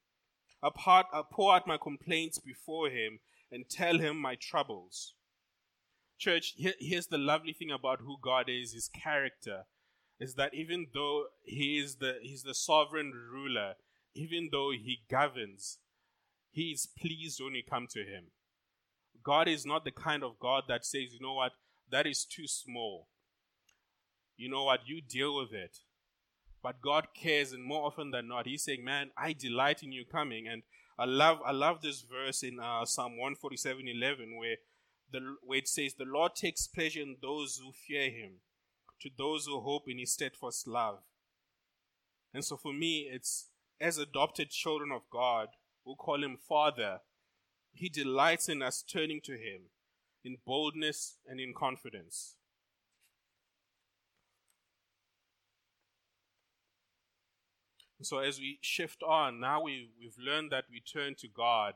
I, 0.61 0.69
part, 0.75 1.05
I 1.13 1.21
pour 1.31 1.55
out 1.55 1.67
my 1.67 1.77
complaints 1.77 2.39
before 2.39 2.89
Him 2.89 3.19
and 3.51 3.69
tell 3.69 3.99
Him 3.99 4.17
my 4.17 4.35
troubles. 4.35 5.13
Church, 6.17 6.55
here, 6.57 6.73
here's 6.79 7.07
the 7.07 7.19
lovely 7.19 7.53
thing 7.53 7.71
about 7.71 8.01
who 8.01 8.17
God 8.21 8.49
is, 8.49 8.73
His 8.73 8.89
character, 8.89 9.65
is 10.19 10.33
that 10.33 10.55
even 10.55 10.87
though 10.93 11.25
He 11.43 11.77
is 11.77 11.97
the, 11.97 12.15
he's 12.21 12.43
the 12.43 12.55
sovereign 12.55 13.13
ruler, 13.31 13.75
even 14.15 14.49
though 14.51 14.71
He 14.71 15.01
governs, 15.09 15.77
He 16.51 16.71
is 16.71 16.87
pleased 16.99 17.39
when 17.39 17.53
you 17.53 17.63
come 17.69 17.85
to 17.91 17.99
Him. 17.99 18.31
God 19.23 19.47
is 19.47 19.65
not 19.65 19.85
the 19.85 19.91
kind 19.91 20.23
of 20.23 20.39
God 20.39 20.63
that 20.67 20.85
says, 20.85 21.13
you 21.13 21.19
know 21.21 21.33
what, 21.33 21.51
that 21.91 22.07
is 22.07 22.25
too 22.25 22.47
small. 22.47 23.07
You 24.37 24.49
know 24.49 24.63
what, 24.63 24.87
you 24.87 25.01
deal 25.01 25.35
with 25.35 25.51
it. 25.51 25.79
But 26.63 26.81
God 26.81 27.07
cares, 27.15 27.51
and 27.51 27.63
more 27.63 27.85
often 27.85 28.11
than 28.11 28.27
not, 28.27 28.45
He's 28.45 28.63
saying, 28.63 28.83
Man, 28.83 29.11
I 29.17 29.33
delight 29.33 29.83
in 29.83 29.91
you 29.91 30.05
coming. 30.05 30.47
And 30.47 30.63
I 30.97 31.05
love 31.05 31.39
I 31.45 31.51
love 31.51 31.81
this 31.81 32.01
verse 32.01 32.43
in 32.43 32.59
uh, 32.59 32.85
Psalm 32.85 33.13
147 33.13 33.87
11 33.87 34.37
where 34.37 34.55
the 35.11 35.35
where 35.43 35.59
it 35.59 35.67
says, 35.67 35.93
The 35.93 36.05
Lord 36.05 36.35
takes 36.35 36.67
pleasure 36.67 37.01
in 37.01 37.17
those 37.21 37.59
who 37.63 37.71
fear 37.71 38.09
him, 38.09 38.41
to 39.01 39.09
those 39.17 39.45
who 39.45 39.59
hope 39.59 39.83
in 39.87 39.99
his 39.99 40.13
steadfast 40.13 40.67
love. 40.67 40.99
And 42.33 42.43
so 42.43 42.57
for 42.57 42.73
me, 42.73 43.09
it's 43.11 43.49
as 43.79 43.97
adopted 43.97 44.49
children 44.49 44.91
of 44.91 45.01
God 45.11 45.49
who 45.85 45.95
call 45.95 46.23
him 46.23 46.37
Father, 46.37 46.99
he 47.71 47.89
delights 47.89 48.49
in 48.49 48.61
us 48.61 48.81
turning 48.83 49.21
to 49.21 49.33
him 49.33 49.69
in 50.25 50.37
boldness 50.45 51.17
and 51.25 51.39
in 51.39 51.53
confidence. 51.53 52.35
So 58.01 58.19
as 58.19 58.39
we 58.39 58.59
shift 58.61 59.01
on, 59.03 59.39
now 59.39 59.63
we, 59.63 59.89
we've 59.99 60.17
learned 60.19 60.51
that 60.51 60.65
we 60.71 60.79
turn 60.79 61.15
to 61.15 61.27
God. 61.27 61.73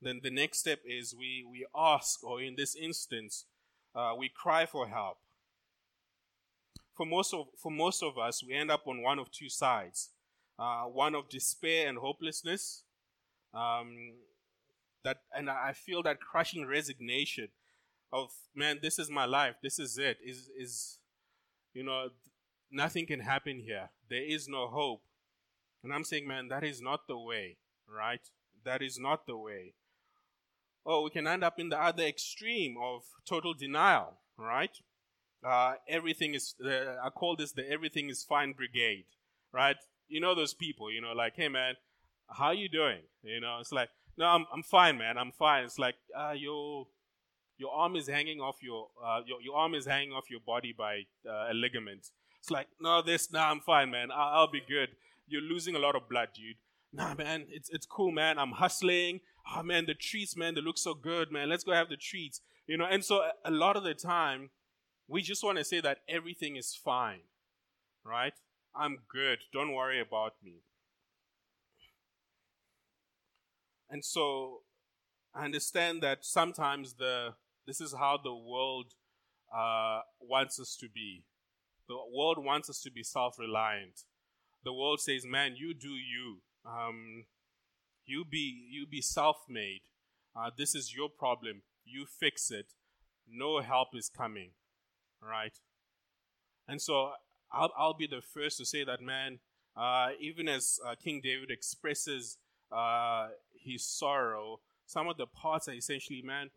Then 0.00 0.20
the 0.22 0.30
next 0.30 0.58
step 0.58 0.80
is 0.84 1.14
we, 1.16 1.44
we 1.48 1.66
ask, 1.76 2.24
or 2.24 2.40
in 2.40 2.56
this 2.56 2.74
instance, 2.74 3.44
uh, 3.94 4.14
we 4.18 4.28
cry 4.28 4.66
for 4.66 4.88
help. 4.88 5.18
For 6.96 7.06
most 7.06 7.32
of 7.32 7.46
for 7.56 7.72
most 7.72 8.02
of 8.02 8.18
us, 8.18 8.44
we 8.46 8.54
end 8.54 8.70
up 8.70 8.86
on 8.86 9.02
one 9.02 9.18
of 9.18 9.30
two 9.30 9.48
sides: 9.48 10.10
uh, 10.58 10.82
one 10.82 11.14
of 11.14 11.30
despair 11.30 11.88
and 11.88 11.96
hopelessness. 11.96 12.82
Um, 13.54 14.14
that 15.02 15.18
and 15.34 15.48
I 15.48 15.72
feel 15.72 16.02
that 16.02 16.20
crushing 16.20 16.66
resignation 16.66 17.48
of 18.12 18.30
man, 18.54 18.80
this 18.82 18.98
is 18.98 19.10
my 19.10 19.24
life, 19.24 19.56
this 19.62 19.78
is 19.78 19.96
it. 19.96 20.18
Is 20.24 20.50
is 20.58 20.98
you 21.72 21.82
know 21.82 22.10
nothing 22.70 23.06
can 23.06 23.20
happen 23.20 23.60
here. 23.60 23.90
There 24.10 24.22
is 24.22 24.46
no 24.46 24.68
hope. 24.68 25.02
And 25.82 25.92
I'm 25.92 26.04
saying, 26.04 26.26
man, 26.28 26.48
that 26.48 26.64
is 26.64 26.80
not 26.80 27.08
the 27.08 27.18
way, 27.18 27.56
right? 27.88 28.20
That 28.64 28.82
is 28.82 28.98
not 28.98 29.26
the 29.26 29.36
way. 29.36 29.74
Oh, 30.86 31.02
we 31.02 31.10
can 31.10 31.26
end 31.26 31.44
up 31.44 31.58
in 31.58 31.68
the 31.68 31.80
other 31.80 32.04
extreme 32.04 32.76
of 32.80 33.02
total 33.26 33.54
denial, 33.54 34.18
right? 34.36 34.76
Uh, 35.44 35.74
everything 35.88 36.34
is, 36.34 36.54
uh, 36.64 36.96
I 37.02 37.10
call 37.10 37.36
this 37.36 37.52
the 37.52 37.68
everything 37.68 38.08
is 38.08 38.22
fine 38.22 38.52
brigade, 38.52 39.04
right? 39.52 39.76
You 40.08 40.20
know 40.20 40.34
those 40.34 40.54
people, 40.54 40.90
you 40.90 41.00
know, 41.00 41.12
like, 41.12 41.34
hey 41.36 41.48
man, 41.48 41.74
how 42.28 42.52
you 42.52 42.68
doing? 42.68 43.00
You 43.22 43.40
know, 43.40 43.58
it's 43.60 43.72
like, 43.72 43.88
no, 44.16 44.26
I'm, 44.26 44.46
I'm 44.52 44.62
fine, 44.62 44.98
man, 44.98 45.18
I'm 45.18 45.32
fine. 45.32 45.64
It's 45.64 45.78
like, 45.78 45.96
uh, 46.16 46.34
your, 46.36 46.86
your 47.58 47.72
arm 47.72 47.96
is 47.96 48.08
hanging 48.08 48.40
off 48.40 48.56
your, 48.62 48.88
uh, 49.04 49.20
your, 49.26 49.40
your 49.40 49.56
arm 49.56 49.74
is 49.74 49.86
hanging 49.86 50.12
off 50.12 50.30
your 50.30 50.40
body 50.40 50.74
by 50.76 51.02
uh, 51.28 51.50
a 51.50 51.54
ligament. 51.54 52.10
It's 52.40 52.50
like, 52.50 52.66
no, 52.80 53.02
this, 53.02 53.32
no, 53.32 53.40
I'm 53.40 53.60
fine, 53.60 53.90
man, 53.90 54.10
I'll, 54.12 54.40
I'll 54.40 54.50
be 54.50 54.62
good 54.68 54.90
you're 55.26 55.42
losing 55.42 55.74
a 55.74 55.78
lot 55.78 55.96
of 55.96 56.08
blood, 56.08 56.28
dude. 56.34 56.56
Nah, 56.92 57.14
man, 57.14 57.46
it's 57.48 57.70
it's 57.70 57.86
cool, 57.86 58.10
man. 58.10 58.38
I'm 58.38 58.52
hustling. 58.52 59.20
Oh 59.54 59.62
man, 59.62 59.86
the 59.86 59.94
treats, 59.94 60.36
man, 60.36 60.54
they 60.54 60.60
look 60.60 60.78
so 60.78 60.94
good, 60.94 61.32
man. 61.32 61.48
Let's 61.48 61.64
go 61.64 61.72
have 61.72 61.88
the 61.88 61.96
treats. 61.96 62.40
You 62.66 62.76
know, 62.76 62.84
and 62.84 63.04
so 63.04 63.22
a 63.44 63.50
lot 63.50 63.76
of 63.76 63.82
the 63.82 63.94
time, 63.94 64.50
we 65.08 65.22
just 65.22 65.42
want 65.42 65.58
to 65.58 65.64
say 65.64 65.80
that 65.80 65.98
everything 66.08 66.56
is 66.56 66.74
fine. 66.74 67.20
Right? 68.04 68.34
I'm 68.74 68.98
good. 69.10 69.38
Don't 69.52 69.74
worry 69.74 70.00
about 70.00 70.34
me. 70.42 70.62
And 73.90 74.04
so 74.04 74.62
I 75.34 75.44
understand 75.44 76.02
that 76.02 76.24
sometimes 76.24 76.94
the 76.94 77.34
this 77.66 77.80
is 77.80 77.94
how 77.98 78.18
the 78.22 78.34
world 78.34 78.92
uh, 79.54 80.00
wants 80.20 80.60
us 80.60 80.76
to 80.80 80.88
be. 80.88 81.24
The 81.88 81.96
world 82.14 82.38
wants 82.38 82.68
us 82.70 82.80
to 82.82 82.90
be 82.90 83.02
self-reliant 83.02 84.02
the 84.64 84.72
world 84.72 85.00
says, 85.00 85.24
"Man, 85.24 85.54
you 85.56 85.74
do 85.74 85.90
you. 85.90 86.42
Um, 86.64 87.24
you 88.04 88.24
be 88.24 88.66
you 88.70 88.86
be 88.86 89.00
self-made. 89.00 89.82
Uh, 90.34 90.50
this 90.56 90.74
is 90.74 90.94
your 90.94 91.08
problem. 91.08 91.62
You 91.84 92.06
fix 92.06 92.50
it. 92.50 92.74
No 93.28 93.60
help 93.60 93.88
is 93.94 94.08
coming, 94.08 94.52
right?" 95.20 95.58
And 96.68 96.80
so 96.80 97.12
I'll 97.52 97.72
I'll 97.76 97.94
be 97.94 98.06
the 98.06 98.22
first 98.22 98.58
to 98.58 98.64
say 98.66 98.84
that, 98.84 99.00
man. 99.00 99.40
Uh, 99.74 100.10
even 100.20 100.48
as 100.48 100.78
uh, 100.86 100.94
King 101.02 101.20
David 101.22 101.50
expresses 101.50 102.36
uh, 102.70 103.28
his 103.58 103.84
sorrow, 103.86 104.60
some 104.86 105.08
of 105.08 105.16
the 105.16 105.26
parts 105.26 105.68
are 105.68 105.72
essentially, 105.72 106.22
man, 106.22 106.50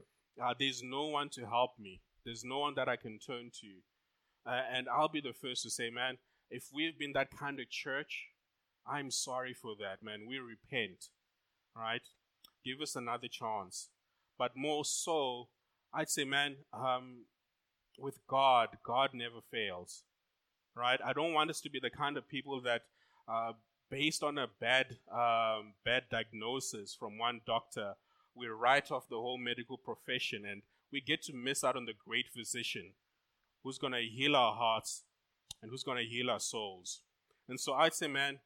uh, 0.44 0.54
there's 0.60 0.84
no 0.84 1.06
one 1.06 1.30
to 1.30 1.46
help 1.46 1.72
me. 1.80 2.02
There's 2.26 2.44
no 2.44 2.60
one 2.60 2.74
that 2.76 2.90
I 2.90 2.96
can 2.98 3.20
turn 3.20 3.52
to. 3.62 4.50
Uh, 4.50 4.62
and 4.72 4.88
I'll 4.90 5.10
be 5.10 5.22
the 5.22 5.34
first 5.34 5.64
to 5.64 5.70
say, 5.70 5.90
man, 5.90 6.18
if 6.50 6.70
we've 6.74 6.98
been 6.98 7.14
that 7.14 7.36
kind 7.38 7.60
of 7.60 7.70
church, 7.70 8.28
I'm 8.88 9.12
sorry 9.12 9.54
for 9.54 9.74
that, 9.80 10.04
man. 10.04 10.26
We 10.28 10.38
repent, 10.40 11.10
right? 11.76 12.02
Give 12.64 12.82
us 12.82 12.96
another 12.96 13.28
chance. 13.28 13.90
But 14.38 14.56
more 14.56 14.86
so, 14.86 15.48
I'd 15.94 16.10
say, 16.10 16.26
man, 16.26 16.58
um, 16.74 17.26
with 17.98 18.20
God, 18.28 18.70
God 18.84 19.12
never 19.14 19.40
fails, 19.52 20.04
right? 20.76 21.00
I 21.04 21.14
don't 21.14 21.34
want 21.34 21.50
us 21.50 21.62
to 21.62 21.70
be 21.70 21.80
the 21.80 21.90
kind 21.90 22.18
of 22.18 22.28
people 22.28 22.62
that, 22.62 22.84
uh, 23.28 23.54
based 23.90 24.24
on 24.24 24.38
a 24.38 24.48
bad, 24.60 24.98
um, 25.12 25.74
bad 25.84 26.04
diagnosis 26.12 26.94
from 26.94 27.18
one 27.18 27.42
doctor, 27.46 27.94
we 28.36 28.48
write 28.48 28.92
off 28.92 29.08
the 29.10 29.16
whole 29.16 29.38
medical 29.38 29.78
profession 29.78 30.44
and 30.46 30.62
we 30.92 31.00
get 31.00 31.24
to 31.24 31.34
miss 31.34 31.64
out 31.64 31.78
on 31.78 31.86
the 31.86 31.94
great 31.94 32.28
physician 32.28 32.92
who's 33.64 33.78
going 33.78 33.94
to 33.94 34.02
heal 34.02 34.36
our 34.36 34.54
hearts 34.54 35.04
and 35.62 35.72
who's 35.72 35.84
going 35.84 35.98
to 35.98 36.10
heal 36.10 36.30
our 36.30 36.40
souls. 36.40 37.02
And 37.48 37.60
so 37.60 37.74
I'd 37.74 37.94
say, 37.94 38.08
man, 38.08 38.40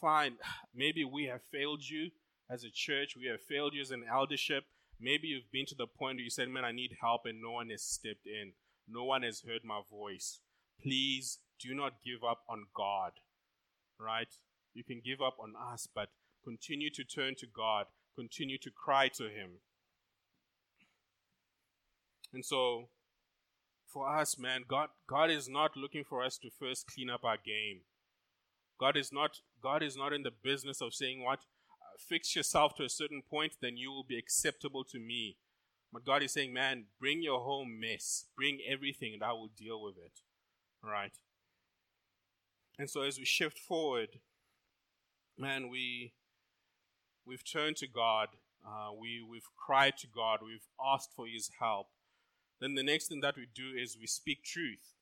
fine, 0.00 0.36
maybe 0.74 1.04
we 1.04 1.24
have 1.24 1.42
failed 1.42 1.82
you 1.88 2.10
as 2.50 2.64
a 2.64 2.70
church, 2.70 3.16
we 3.16 3.26
have 3.26 3.40
failed 3.40 3.74
you 3.74 3.80
as 3.80 3.90
an 3.90 4.04
eldership. 4.10 4.64
Maybe 5.00 5.28
you've 5.28 5.50
been 5.52 5.66
to 5.66 5.74
the 5.74 5.86
point 5.86 6.16
where 6.16 6.24
you 6.24 6.30
said, 6.30 6.48
man, 6.48 6.64
I 6.64 6.72
need 6.72 6.96
help, 7.00 7.22
and 7.26 7.42
no 7.42 7.50
one 7.50 7.70
has 7.70 7.82
stepped 7.82 8.26
in. 8.26 8.52
No 8.88 9.04
one 9.04 9.22
has 9.22 9.42
heard 9.46 9.62
my 9.64 9.80
voice. 9.90 10.40
Please 10.80 11.38
do 11.60 11.74
not 11.74 12.04
give 12.04 12.22
up 12.28 12.42
on 12.48 12.66
God, 12.74 13.12
right? 13.98 14.32
You 14.74 14.84
can 14.84 15.02
give 15.04 15.20
up 15.20 15.36
on 15.40 15.54
us, 15.72 15.88
but 15.92 16.10
continue 16.44 16.90
to 16.90 17.04
turn 17.04 17.34
to 17.38 17.46
God, 17.46 17.86
continue 18.14 18.58
to 18.58 18.70
cry 18.70 19.08
to 19.16 19.24
Him. 19.24 19.60
And 22.32 22.44
so 22.44 22.88
for 23.96 24.14
us, 24.14 24.38
man, 24.38 24.60
God, 24.68 24.90
God 25.08 25.30
is 25.30 25.48
not 25.48 25.74
looking 25.74 26.04
for 26.04 26.22
us 26.22 26.36
to 26.42 26.50
first 26.50 26.86
clean 26.86 27.08
up 27.08 27.24
our 27.24 27.38
game. 27.38 27.80
God 28.78 28.94
is 28.94 29.10
not, 29.10 29.40
God 29.62 29.82
is 29.82 29.96
not 29.96 30.12
in 30.12 30.22
the 30.22 30.32
business 30.44 30.82
of 30.82 30.92
saying 30.92 31.24
what, 31.24 31.38
uh, 31.38 31.96
fix 31.98 32.36
yourself 32.36 32.74
to 32.76 32.84
a 32.84 32.90
certain 32.90 33.22
point, 33.22 33.54
then 33.62 33.78
you 33.78 33.90
will 33.90 34.04
be 34.04 34.18
acceptable 34.18 34.84
to 34.84 34.98
me. 34.98 35.38
But 35.90 36.04
God 36.04 36.22
is 36.22 36.32
saying, 36.32 36.52
man, 36.52 36.84
bring 37.00 37.22
your 37.22 37.40
whole 37.40 37.64
mess, 37.64 38.26
bring 38.36 38.58
everything, 38.70 39.14
and 39.14 39.22
I 39.22 39.32
will 39.32 39.50
deal 39.56 39.82
with 39.82 39.96
it. 39.96 40.20
Right? 40.84 41.16
And 42.78 42.90
so 42.90 43.00
as 43.00 43.18
we 43.18 43.24
shift 43.24 43.58
forward, 43.58 44.18
man, 45.38 45.70
we 45.70 46.12
we've 47.24 47.50
turned 47.50 47.76
to 47.76 47.88
God. 47.88 48.28
Uh, 48.62 48.90
we 48.92 49.24
we've 49.26 49.48
cried 49.56 49.96
to 50.00 50.06
God. 50.06 50.40
We've 50.44 50.68
asked 50.84 51.14
for 51.16 51.26
His 51.26 51.50
help 51.58 51.86
then 52.60 52.74
the 52.74 52.82
next 52.82 53.08
thing 53.08 53.20
that 53.20 53.36
we 53.36 53.46
do 53.54 53.72
is 53.76 53.96
we 54.00 54.06
speak 54.06 54.42
truth. 54.42 54.94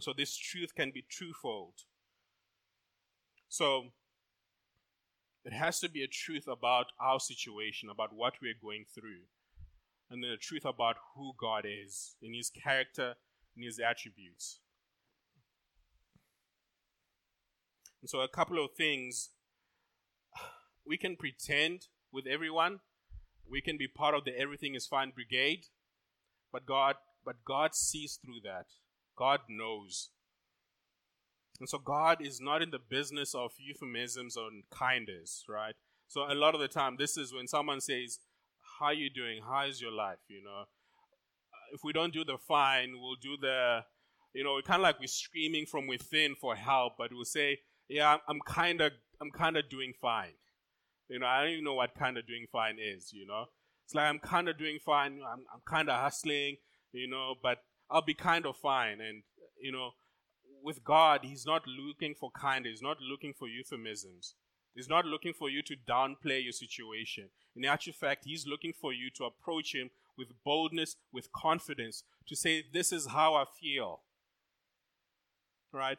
So 0.00 0.12
this 0.16 0.36
truth 0.36 0.74
can 0.74 0.90
be 0.90 1.04
twofold. 1.08 1.74
So 3.48 3.92
it 5.44 5.52
has 5.52 5.78
to 5.80 5.88
be 5.88 6.02
a 6.02 6.08
truth 6.08 6.48
about 6.48 6.86
our 7.00 7.20
situation, 7.20 7.88
about 7.90 8.12
what 8.12 8.34
we're 8.42 8.54
going 8.60 8.86
through. 8.92 9.26
and 10.10 10.22
then 10.22 10.30
the 10.30 10.36
truth 10.36 10.64
about 10.64 10.96
who 11.14 11.32
God 11.38 11.64
is 11.66 12.16
in 12.22 12.34
his 12.34 12.50
character 12.50 13.14
and 13.56 13.64
his 13.64 13.80
attributes. 13.80 14.60
And 18.00 18.10
so, 18.10 18.20
a 18.20 18.28
couple 18.28 18.62
of 18.62 18.72
things 18.76 19.30
we 20.86 20.98
can 20.98 21.16
pretend 21.16 21.88
with 22.12 22.26
everyone, 22.26 22.80
we 23.48 23.60
can 23.60 23.76
be 23.76 23.88
part 23.88 24.14
of 24.14 24.24
the 24.24 24.38
everything 24.38 24.74
is 24.74 24.86
fine 24.86 25.10
brigade, 25.10 25.66
but 26.52 26.66
God, 26.66 26.96
but 27.24 27.44
God 27.44 27.74
sees 27.74 28.18
through 28.22 28.40
that. 28.44 28.66
God 29.16 29.40
knows. 29.48 30.10
And 31.60 31.68
so 31.68 31.78
God 31.78 32.20
is 32.20 32.40
not 32.40 32.62
in 32.62 32.70
the 32.70 32.78
business 32.78 33.34
of 33.34 33.52
euphemisms 33.58 34.36
or 34.36 34.50
kindness, 34.70 35.44
right? 35.48 35.74
So 36.08 36.22
a 36.30 36.34
lot 36.34 36.54
of 36.54 36.60
the 36.60 36.68
time, 36.68 36.96
this 36.98 37.16
is 37.16 37.32
when 37.32 37.46
someone 37.46 37.80
says, 37.80 38.18
"How 38.78 38.86
are 38.86 38.94
you 38.94 39.08
doing? 39.08 39.42
How 39.42 39.66
is 39.66 39.80
your 39.80 39.92
life?" 39.92 40.18
You 40.28 40.42
know, 40.42 40.64
if 41.72 41.82
we 41.84 41.92
don't 41.92 42.12
do 42.12 42.24
the 42.24 42.38
fine, 42.38 43.00
we'll 43.00 43.16
do 43.16 43.36
the, 43.36 43.84
you 44.32 44.44
know, 44.44 44.60
kind 44.62 44.80
of 44.80 44.82
like 44.82 45.00
we're 45.00 45.06
screaming 45.06 45.66
from 45.66 45.86
within 45.86 46.34
for 46.34 46.56
help, 46.56 46.94
but 46.98 47.12
we'll 47.12 47.24
say, 47.24 47.62
"Yeah, 47.88 48.18
I'm 48.26 48.40
kind 48.40 48.80
of, 48.80 48.92
I'm 49.20 49.30
kind 49.30 49.56
of 49.56 49.68
doing 49.68 49.94
fine." 50.00 50.34
You 51.08 51.18
know, 51.18 51.26
I 51.26 51.42
don't 51.42 51.52
even 51.52 51.64
know 51.64 51.74
what 51.74 51.94
kind 51.94 52.16
of 52.16 52.26
doing 52.26 52.46
fine 52.50 52.76
is. 52.80 53.12
You 53.12 53.26
know, 53.26 53.46
it's 53.84 53.94
like 53.94 54.06
I'm 54.06 54.18
kind 54.18 54.48
of 54.48 54.58
doing 54.58 54.78
fine. 54.84 55.20
I'm, 55.26 55.44
I'm 55.52 55.62
kind 55.68 55.88
of 55.88 56.00
hustling. 56.00 56.56
You 56.92 57.08
know, 57.08 57.34
but 57.42 57.58
I'll 57.90 58.04
be 58.04 58.14
kind 58.14 58.46
of 58.46 58.56
fine. 58.56 59.00
And 59.00 59.22
you 59.60 59.72
know, 59.72 59.90
with 60.62 60.82
God, 60.82 61.20
He's 61.22 61.44
not 61.46 61.62
looking 61.66 62.14
for 62.14 62.30
kind. 62.30 62.66
He's 62.66 62.82
not 62.82 62.98
looking 63.00 63.34
for 63.38 63.48
euphemisms. 63.48 64.34
He's 64.74 64.88
not 64.88 65.04
looking 65.04 65.32
for 65.32 65.48
you 65.48 65.62
to 65.62 65.76
downplay 65.76 66.42
your 66.42 66.52
situation. 66.52 67.28
In 67.54 67.64
actual 67.64 67.92
fact, 67.92 68.24
He's 68.24 68.46
looking 68.46 68.72
for 68.72 68.92
you 68.92 69.10
to 69.16 69.24
approach 69.24 69.74
Him 69.74 69.90
with 70.16 70.28
boldness, 70.44 70.96
with 71.12 71.32
confidence, 71.32 72.02
to 72.28 72.34
say, 72.34 72.64
This 72.72 72.92
is 72.92 73.08
how 73.08 73.34
I 73.34 73.44
feel. 73.60 74.00
Right? 75.72 75.98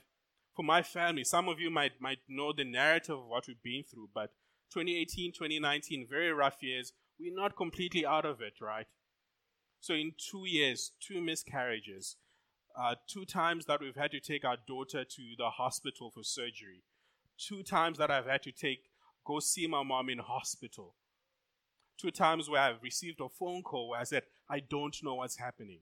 For 0.55 0.63
my 0.63 0.81
family, 0.81 1.23
some 1.25 1.49
of 1.49 1.59
you 1.59 1.69
might, 1.69 1.99
might 1.99 2.19
know 2.29 2.53
the 2.53 2.63
narrative 2.63 3.17
of 3.17 3.27
what 3.27 3.45
we've 3.47 3.61
been 3.61 3.83
through, 3.83 4.09
but 4.13 4.31
2018, 4.71 5.31
2019, 5.31 6.07
very 6.09 6.31
rough 6.31 6.57
years. 6.61 6.93
We're 7.19 7.35
not 7.35 7.55
completely 7.55 8.05
out 8.05 8.25
of 8.25 8.41
it, 8.41 8.53
right? 8.61 8.87
So, 9.79 9.93
in 9.93 10.13
two 10.17 10.45
years, 10.45 10.91
two 10.99 11.21
miscarriages, 11.21 12.17
uh, 12.77 12.95
two 13.07 13.25
times 13.25 13.65
that 13.65 13.81
we've 13.81 13.95
had 13.95 14.11
to 14.11 14.19
take 14.19 14.43
our 14.43 14.57
daughter 14.67 15.05
to 15.05 15.21
the 15.37 15.49
hospital 15.49 16.11
for 16.11 16.23
surgery, 16.23 16.83
two 17.37 17.63
times 17.63 17.97
that 17.97 18.11
I've 18.11 18.25
had 18.25 18.43
to 18.43 18.51
take 18.51 18.89
go 19.25 19.39
see 19.39 19.67
my 19.67 19.83
mom 19.83 20.09
in 20.09 20.19
hospital, 20.19 20.95
two 21.99 22.11
times 22.11 22.49
where 22.49 22.61
I've 22.61 22.83
received 22.83 23.19
a 23.21 23.29
phone 23.29 23.63
call 23.63 23.89
where 23.89 23.99
I 23.99 24.03
said 24.03 24.23
I 24.49 24.59
don't 24.59 24.95
know 25.03 25.15
what's 25.15 25.37
happening, 25.37 25.79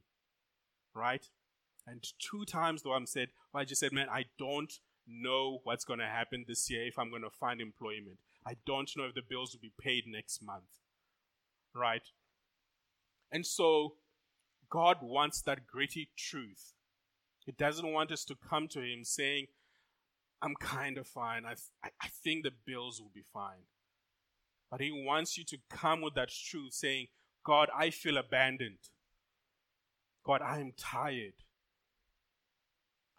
right? 0.94 1.26
And 1.86 2.04
two 2.20 2.46
times 2.46 2.84
though 2.84 2.94
I'm 2.94 3.06
said, 3.06 3.30
well, 3.54 3.62
I 3.62 3.66
just 3.66 3.82
said, 3.82 3.92
man, 3.92 4.08
I 4.10 4.26
don't 4.38 4.72
know 5.08 5.60
what's 5.64 5.84
going 5.84 6.00
to 6.00 6.06
happen 6.06 6.46
this 6.48 6.70
year 6.70 6.86
if 6.88 6.98
I'm 6.98 7.10
going 7.10 7.24
to 7.24 7.30
find 7.30 7.60
employment. 7.60 8.18
I 8.46 8.56
don't 8.66 8.92
know 8.96 9.06
if 9.06 9.16
the 9.16 9.22
bills 9.28 9.54
will 9.54 9.62
be 9.62 9.74
paid 9.80 10.04
next 10.08 10.42
month, 10.44 10.82
right? 11.74 12.04
And 13.32 13.46
so 13.46 13.96
God 14.70 14.98
wants 15.02 15.42
that 15.42 15.66
gritty 15.66 16.10
truth 16.18 16.74
he 17.46 17.52
doesn't 17.52 17.92
want 17.92 18.12
us 18.12 18.24
to 18.26 18.36
come 18.36 18.68
to 18.70 18.82
Him 18.82 19.04
saying, 19.04 19.48
I'm 20.42 20.56
kind 20.56 20.98
of 20.98 21.08
fine. 21.08 21.46
I, 21.46 21.56
I 21.84 22.08
think 22.24 22.44
the 22.44 22.52
bills 22.66 23.02
will 23.02 23.12
be 23.14 23.24
fine. 23.34 23.68
But 24.72 24.82
He 24.82 24.92
wants 24.92 25.38
you 25.38 25.44
to 25.46 25.58
come 25.70 26.02
with 26.02 26.16
that 26.16 26.30
truth 26.30 26.74
saying, 26.74 27.08
God, 27.46 27.70
I 27.78 27.90
feel 27.90 28.18
abandoned. 28.18 28.90
God, 30.26 30.42
I 30.42 30.60
am 30.60 30.72
tired. 30.78 31.34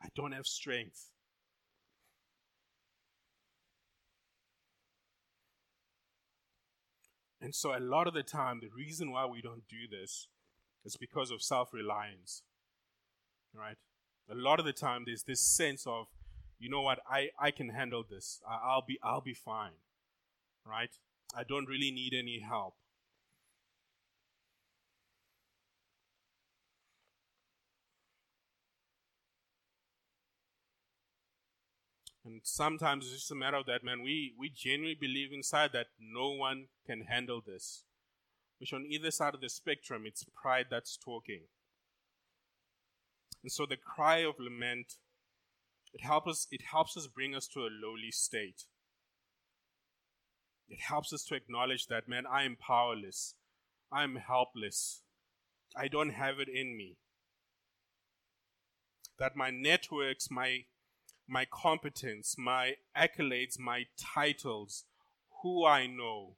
I 0.02 0.08
don't 0.16 0.32
have 0.32 0.46
strength. 0.46 1.10
And 7.44 7.54
so, 7.54 7.76
a 7.76 7.78
lot 7.78 8.06
of 8.06 8.14
the 8.14 8.22
time, 8.22 8.60
the 8.62 8.70
reason 8.74 9.12
why 9.12 9.26
we 9.26 9.42
don't 9.42 9.68
do 9.68 9.86
this 9.86 10.28
is 10.82 10.96
because 10.96 11.30
of 11.30 11.42
self 11.42 11.74
reliance. 11.74 12.42
Right? 13.54 13.76
A 14.30 14.34
lot 14.34 14.58
of 14.58 14.64
the 14.64 14.72
time, 14.72 15.02
there's 15.04 15.24
this 15.24 15.42
sense 15.42 15.86
of, 15.86 16.06
you 16.58 16.70
know 16.70 16.80
what, 16.80 17.00
I, 17.06 17.28
I 17.38 17.50
can 17.50 17.68
handle 17.68 18.02
this. 18.08 18.40
I'll 18.48 18.84
be 18.88 18.98
I'll 19.02 19.20
be 19.20 19.34
fine, 19.34 19.76
right? 20.66 20.88
I 21.36 21.44
don't 21.44 21.68
really 21.68 21.90
need 21.90 22.14
any 22.14 22.40
help. 22.40 22.76
And 32.24 32.40
sometimes 32.42 33.04
it's 33.04 33.14
just 33.14 33.30
a 33.30 33.34
matter 33.34 33.58
of 33.58 33.66
that, 33.66 33.84
man. 33.84 34.02
We, 34.02 34.32
we 34.38 34.48
genuinely 34.48 34.96
believe 34.98 35.32
inside 35.32 35.72
that 35.74 35.88
no 36.00 36.30
one 36.30 36.68
can 36.86 37.02
handle 37.02 37.42
this. 37.46 37.84
Which 38.58 38.72
on 38.72 38.86
either 38.88 39.10
side 39.10 39.34
of 39.34 39.40
the 39.40 39.50
spectrum, 39.50 40.04
it's 40.06 40.24
pride 40.24 40.66
that's 40.70 40.96
talking. 40.96 41.42
And 43.42 43.52
so 43.52 43.66
the 43.66 43.76
cry 43.76 44.18
of 44.18 44.36
lament, 44.38 44.94
it 45.92 46.02
helps 46.02 46.28
us, 46.28 46.46
it 46.50 46.62
helps 46.62 46.96
us 46.96 47.06
bring 47.06 47.34
us 47.34 47.46
to 47.48 47.60
a 47.60 47.68
lowly 47.70 48.10
state. 48.10 48.64
It 50.68 50.80
helps 50.80 51.12
us 51.12 51.24
to 51.24 51.34
acknowledge 51.34 51.88
that, 51.88 52.08
man, 52.08 52.24
I 52.26 52.44
am 52.44 52.56
powerless. 52.56 53.34
I 53.92 54.02
am 54.02 54.16
helpless. 54.16 55.02
I 55.76 55.88
don't 55.88 56.14
have 56.14 56.40
it 56.40 56.48
in 56.48 56.76
me. 56.76 56.96
That 59.18 59.36
my 59.36 59.50
networks, 59.50 60.30
my, 60.30 60.64
my 61.28 61.46
competence, 61.50 62.36
my 62.38 62.74
accolades, 62.96 63.58
my 63.58 63.84
titles, 63.98 64.84
who 65.42 65.64
I 65.64 65.86
know, 65.86 66.36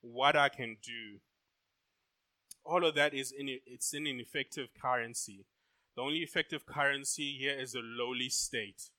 what 0.00 0.36
I 0.36 0.48
can 0.48 0.76
do, 0.82 1.20
all 2.64 2.84
of 2.84 2.94
that 2.94 3.14
is 3.14 3.32
in, 3.32 3.58
it's 3.66 3.92
in 3.94 4.06
an 4.06 4.14
ineffective 4.14 4.68
currency. 4.80 5.46
The 5.96 6.02
only 6.02 6.18
effective 6.18 6.66
currency 6.66 7.36
here 7.38 7.58
is 7.58 7.74
a 7.74 7.80
lowly 7.80 8.28
state. 8.28 8.90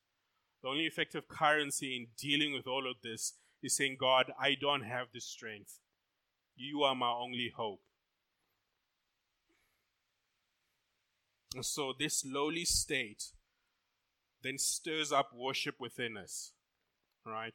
The 0.64 0.70
only 0.70 0.86
effective 0.86 1.28
currency 1.28 1.96
in 1.96 2.08
dealing 2.18 2.54
with 2.54 2.66
all 2.66 2.90
of 2.90 2.98
this 3.04 3.34
is 3.62 3.76
saying, 3.76 3.98
God, 4.00 4.32
I 4.40 4.56
don't 4.60 4.84
have 4.84 5.08
the 5.14 5.20
strength. 5.20 5.80
You 6.56 6.82
are 6.84 6.96
my 6.96 7.12
only 7.12 7.52
hope. 7.56 7.82
And 11.54 11.66
so 11.66 11.94
this 11.98 12.26
lowly 12.26 12.66
state 12.66 13.32
then 14.48 14.58
stirs 14.58 15.12
up 15.12 15.32
worship 15.36 15.76
within 15.80 16.16
us, 16.18 16.54
right? 17.26 17.54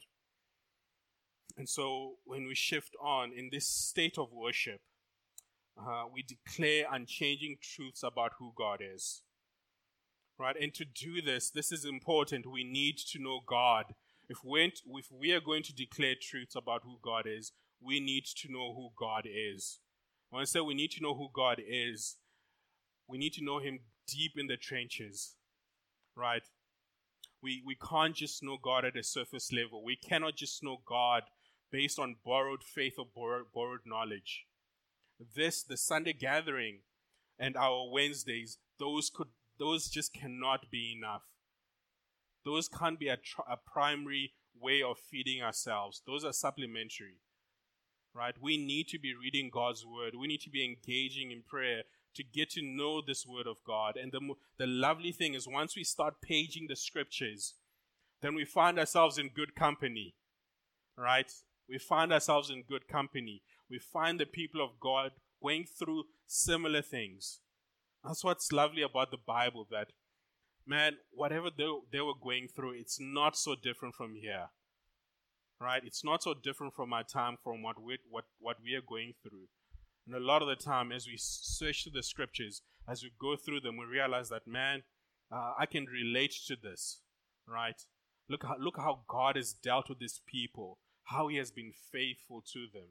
And 1.57 1.69
so 1.69 2.15
when 2.25 2.47
we 2.47 2.55
shift 2.55 2.95
on 3.03 3.33
in 3.33 3.49
this 3.51 3.67
state 3.67 4.19
of 4.19 4.33
worship, 4.33 4.81
uh, 5.79 6.05
we 6.13 6.23
declare 6.23 6.85
unchanging 6.93 7.57
truths 7.63 8.03
about 8.03 8.33
who 8.39 8.53
God 8.57 8.81
is. 8.83 9.23
Right? 10.39 10.57
And 10.61 10.75
to 10.75 10.85
do 10.85 11.23
this, 11.23 11.51
this 11.51 11.73
is 11.73 11.85
important. 11.85 12.51
We 12.51 12.65
need 12.65 12.99
to 13.13 13.19
know 13.19 13.41
God. 13.47 13.95
If, 14.29 14.39
we're, 14.45 14.71
if 14.97 15.11
we 15.11 15.33
are 15.33 15.41
going 15.41 15.63
to 15.65 15.75
declare 15.75 16.15
truths 16.21 16.57
about 16.57 16.83
who 16.85 16.99
God 17.03 17.27
is, 17.27 17.53
we 17.81 18.01
need 18.01 18.25
to 18.37 18.51
know 18.51 18.75
who 18.75 18.91
God 18.99 19.27
is. 19.27 19.79
When 20.31 20.43
I 20.43 20.45
say 20.45 20.61
we 20.61 20.75
need 20.75 20.91
to 20.93 21.03
know 21.03 21.15
who 21.15 21.29
God 21.35 21.61
is, 21.67 22.17
we 23.09 23.19
need 23.19 23.35
to 23.35 23.45
know 23.45 23.59
Him 23.59 23.81
deep 24.09 24.33
in 24.37 24.47
the 24.47 24.57
trenches, 24.57 25.37
right? 26.17 26.43
We, 27.43 27.63
we 27.67 27.75
can't 27.75 28.15
just 28.15 28.43
know 28.43 28.57
God 28.63 28.85
at 28.85 28.97
a 28.97 29.03
surface 29.03 29.53
level. 29.53 29.85
We 29.85 29.97
cannot 29.97 30.37
just 30.37 30.63
know 30.63 30.81
God 30.87 31.25
based 31.71 31.99
on 31.99 32.17
borrowed 32.25 32.63
faith 32.63 32.95
or 32.99 33.07
borrowed, 33.13 33.47
borrowed 33.53 33.81
knowledge. 33.85 34.45
This, 35.35 35.63
the 35.63 35.77
Sunday 35.77 36.13
gathering, 36.13 36.81
and 37.39 37.57
our 37.57 37.91
Wednesdays, 37.91 38.59
those 38.79 39.11
could 39.11 39.29
those 39.59 39.89
just 39.89 40.13
cannot 40.13 40.71
be 40.71 40.95
enough. 40.97 41.23
Those 42.45 42.69
can't 42.69 42.99
be 42.99 43.09
a, 43.09 43.17
tr- 43.17 43.43
a 43.49 43.57
primary 43.57 44.33
way 44.59 44.83
of 44.83 44.99
feeding 44.99 45.43
ourselves. 45.43 46.03
Those 46.07 46.25
are 46.25 46.33
supplementary. 46.33 47.19
Right? 48.15 48.35
We 48.41 48.57
need 48.57 48.89
to 48.89 48.99
be 48.99 49.15
reading 49.15 49.51
God's 49.53 49.87
word. 49.87 50.15
We 50.19 50.27
need 50.27 50.41
to 50.43 50.51
be 50.51 50.65
engaging 50.65 51.31
in 51.31 51.43
prayer 51.43 51.83
to 52.15 52.23
get 52.23 52.51
to 52.51 52.63
know 52.63 53.01
this 53.01 53.27
word 53.27 53.47
of 53.47 53.65
God. 53.67 53.97
And 53.97 54.13
the, 54.13 54.21
the 54.59 54.67
lovely 54.67 55.13
thing 55.13 55.35
is, 55.35 55.49
once 55.49 55.77
we 55.77 55.85
start 55.85 56.21
paging 56.23 56.67
the 56.69 56.77
scriptures, 56.77 57.55
then 58.21 58.35
we 58.35 58.45
find 58.45 58.79
ourselves 58.79 59.19
in 59.19 59.31
good 59.35 59.55
company. 59.55 60.15
Right? 60.97 61.31
We 61.69 61.79
find 61.79 62.13
ourselves 62.13 62.51
in 62.51 62.65
good 62.69 62.87
company. 62.87 63.43
We 63.71 63.79
find 63.79 64.21
the 64.21 64.27
people 64.27 64.63
of 64.63 64.79
God 64.81 65.13
going 65.43 65.65
through 65.65 66.05
similar 66.27 66.83
things. 66.83 67.41
That's 68.05 68.23
what's 68.23 68.53
lovely 68.53 68.83
about 68.83 69.11
the 69.11 69.17
Bible 69.17 69.67
that, 69.71 69.89
man, 70.67 70.97
whatever 71.13 71.49
they, 71.57 71.69
they 71.91 72.01
were 72.01 72.13
going 72.23 72.49
through, 72.55 72.73
it's 72.73 72.99
not 73.01 73.37
so 73.37 73.55
different 73.55 73.95
from 73.95 74.15
here. 74.15 74.51
Right? 75.61 75.83
It's 75.85 76.05
not 76.05 76.23
so 76.23 76.35
different 76.35 76.75
from 76.75 76.93
our 76.93 77.05
time, 77.05 77.39
from 77.43 77.63
what 77.63 77.81
we, 77.81 77.99
what, 78.11 78.25
what 78.39 78.57
we 78.63 78.75
are 78.75 78.83
going 78.87 79.15
through. 79.23 79.47
And 80.07 80.15
a 80.17 80.21
lot 80.21 80.43
of 80.43 80.49
the 80.49 80.57
time, 80.57 80.91
as 80.91 81.07
we 81.07 81.17
search 81.17 81.85
through 81.85 81.93
the 81.93 82.03
scriptures, 82.03 82.63
as 82.89 83.03
we 83.03 83.11
go 83.21 83.37
through 83.37 83.61
them, 83.61 83.77
we 83.77 83.85
realize 83.85 84.29
that, 84.31 84.47
man, 84.47 84.83
uh, 85.31 85.53
I 85.59 85.67
can 85.67 85.87
relate 85.87 86.35
to 86.49 86.57
this, 86.61 87.01
right? 87.47 87.81
Look 88.29 88.45
how, 88.45 88.57
look 88.59 88.77
how 88.77 89.03
God 89.09 89.37
has 89.37 89.53
dealt 89.53 89.89
with 89.89 90.01
these 90.01 90.21
people, 90.27 90.79
how 91.05 91.29
He 91.29 91.37
has 91.37 91.51
been 91.51 91.73
faithful 91.93 92.43
to 92.53 92.67
them, 92.73 92.89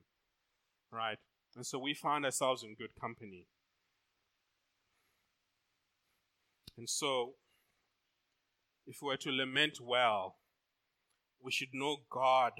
right? 0.91 1.17
And 1.55 1.65
so 1.65 1.77
we 1.79 1.93
find 1.93 2.23
ourselves 2.23 2.63
in 2.63 2.75
good 2.75 2.95
company. 2.99 3.47
And 6.77 6.89
so, 6.89 7.33
if 8.87 9.01
we 9.01 9.07
were 9.07 9.17
to 9.17 9.31
lament 9.31 9.79
well, 9.81 10.37
we 11.43 11.51
should 11.51 11.73
know 11.73 11.97
God, 12.09 12.53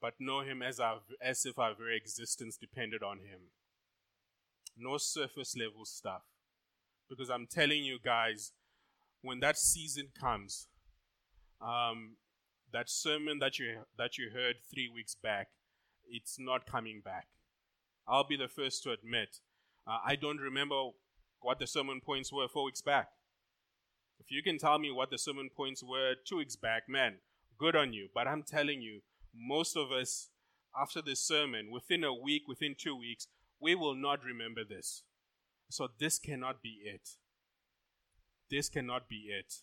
but 0.00 0.14
know 0.18 0.40
Him 0.40 0.62
as, 0.62 0.78
our, 0.80 1.00
as 1.22 1.44
if 1.44 1.58
our 1.58 1.74
very 1.74 1.96
existence 1.96 2.56
depended 2.56 3.02
on 3.02 3.18
Him. 3.18 3.50
No 4.76 4.96
surface 4.98 5.56
level 5.56 5.84
stuff. 5.84 6.22
Because 7.08 7.30
I'm 7.30 7.46
telling 7.46 7.84
you 7.84 7.98
guys, 8.02 8.52
when 9.22 9.40
that 9.40 9.58
season 9.58 10.08
comes, 10.18 10.68
um, 11.60 12.16
that 12.72 12.90
sermon 12.90 13.38
that 13.38 13.58
you 13.58 13.78
that 13.96 14.18
you 14.18 14.30
heard 14.32 14.56
three 14.72 14.90
weeks 14.94 15.14
back, 15.14 15.48
it's 16.08 16.36
not 16.38 16.66
coming 16.66 17.00
back. 17.04 17.28
I'll 18.06 18.26
be 18.26 18.36
the 18.36 18.48
first 18.48 18.82
to 18.84 18.92
admit, 18.92 19.38
uh, 19.86 19.98
I 20.04 20.16
don't 20.16 20.38
remember 20.38 20.90
what 21.40 21.58
the 21.58 21.66
sermon 21.66 22.00
points 22.04 22.32
were 22.32 22.48
four 22.48 22.64
weeks 22.64 22.82
back. 22.82 23.08
If 24.20 24.30
you 24.30 24.42
can 24.42 24.58
tell 24.58 24.78
me 24.78 24.90
what 24.90 25.10
the 25.10 25.18
sermon 25.18 25.48
points 25.54 25.82
were 25.82 26.14
two 26.26 26.36
weeks 26.38 26.56
back, 26.56 26.88
man, 26.88 27.16
good 27.58 27.76
on 27.76 27.92
you. 27.92 28.08
But 28.14 28.28
I'm 28.28 28.42
telling 28.42 28.82
you, 28.82 29.00
most 29.38 29.76
of 29.76 29.92
us, 29.92 30.28
after 30.80 31.00
this 31.02 31.20
sermon, 31.20 31.70
within 31.70 32.04
a 32.04 32.14
week, 32.14 32.42
within 32.46 32.74
two 32.76 32.96
weeks, 32.96 33.26
we 33.60 33.74
will 33.74 33.94
not 33.94 34.24
remember 34.24 34.62
this. 34.64 35.02
So 35.70 35.88
this 35.98 36.18
cannot 36.18 36.62
be 36.62 36.80
it. 36.84 37.10
This 38.50 38.68
cannot 38.68 39.08
be 39.08 39.26
it. 39.30 39.54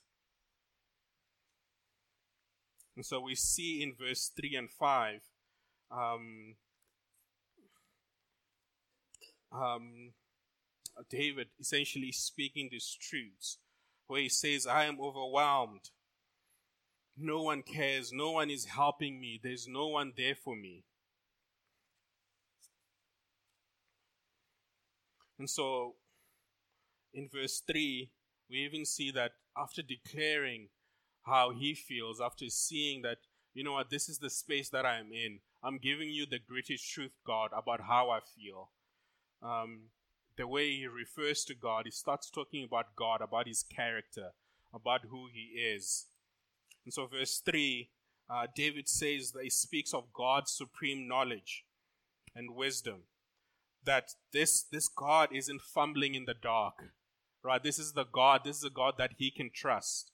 And 2.95 3.05
so 3.05 3.19
we 3.19 3.35
see 3.35 3.81
in 3.81 3.93
verse 3.99 4.31
3 4.35 4.55
and 4.55 4.69
5 4.69 5.21
um, 5.91 6.55
um, 9.51 10.13
David 11.09 11.47
essentially 11.59 12.11
speaking 12.11 12.69
these 12.71 12.97
truths 12.99 13.57
where 14.07 14.21
he 14.21 14.29
says, 14.29 14.67
I 14.67 14.85
am 14.85 14.99
overwhelmed. 15.01 15.89
No 17.17 17.41
one 17.43 17.61
cares. 17.61 18.11
No 18.11 18.31
one 18.31 18.49
is 18.49 18.65
helping 18.65 19.19
me. 19.19 19.39
There's 19.41 19.67
no 19.67 19.87
one 19.87 20.13
there 20.17 20.35
for 20.35 20.55
me. 20.55 20.83
And 25.37 25.49
so 25.49 25.95
in 27.13 27.29
verse 27.31 27.61
3, 27.65 28.09
we 28.49 28.57
even 28.57 28.85
see 28.85 29.11
that 29.11 29.31
after 29.57 29.81
declaring 29.81 30.69
how 31.23 31.51
he 31.51 31.73
feels, 31.73 32.21
after 32.21 32.49
seeing 32.49 33.01
that, 33.01 33.17
you 33.53 33.63
know 33.63 33.73
what, 33.73 33.89
this 33.89 34.09
is 34.09 34.19
the 34.19 34.29
space 34.29 34.69
that 34.69 34.85
I 34.85 34.99
am 34.99 35.11
in, 35.11 35.39
I'm 35.63 35.77
giving 35.77 36.09
you 36.09 36.25
the 36.25 36.39
greatest 36.39 36.89
truth, 36.91 37.13
God, 37.25 37.49
about 37.55 37.81
how 37.81 38.09
I 38.09 38.19
feel. 38.19 38.69
Um, 39.41 39.89
the 40.37 40.47
way 40.47 40.69
he 40.75 40.87
refers 40.87 41.43
to 41.45 41.55
God, 41.55 41.85
he 41.85 41.91
starts 41.91 42.29
talking 42.29 42.63
about 42.63 42.95
God, 42.95 43.21
about 43.21 43.47
his 43.47 43.63
character, 43.63 44.31
about 44.73 45.05
who 45.09 45.27
he 45.33 45.59
is. 45.59 46.07
And 46.85 46.93
so, 46.93 47.07
verse 47.07 47.41
3, 47.43 47.89
uh, 48.29 48.47
David 48.55 48.87
says 48.87 49.31
that 49.31 49.43
he 49.43 49.49
speaks 49.49 49.93
of 49.93 50.13
God's 50.13 50.51
supreme 50.51 51.07
knowledge 51.07 51.65
and 52.35 52.55
wisdom. 52.55 53.03
That 53.83 54.13
this, 54.31 54.63
this 54.63 54.87
God 54.87 55.29
isn't 55.31 55.61
fumbling 55.61 56.15
in 56.15 56.25
the 56.25 56.33
dark, 56.33 56.75
right? 57.43 57.61
This 57.61 57.79
is 57.79 57.93
the 57.93 58.05
God, 58.05 58.41
this 58.43 58.57
is 58.57 58.63
a 58.63 58.69
God 58.69 58.95
that 58.97 59.13
he 59.17 59.31
can 59.31 59.49
trust. 59.53 60.11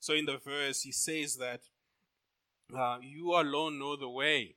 So, 0.00 0.14
in 0.14 0.26
the 0.26 0.38
verse, 0.38 0.82
he 0.82 0.92
says 0.92 1.36
that 1.36 1.62
uh, 2.76 2.98
you 3.02 3.34
alone 3.34 3.78
know 3.78 3.96
the 3.96 4.08
way. 4.08 4.54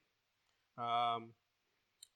Um, 0.78 1.30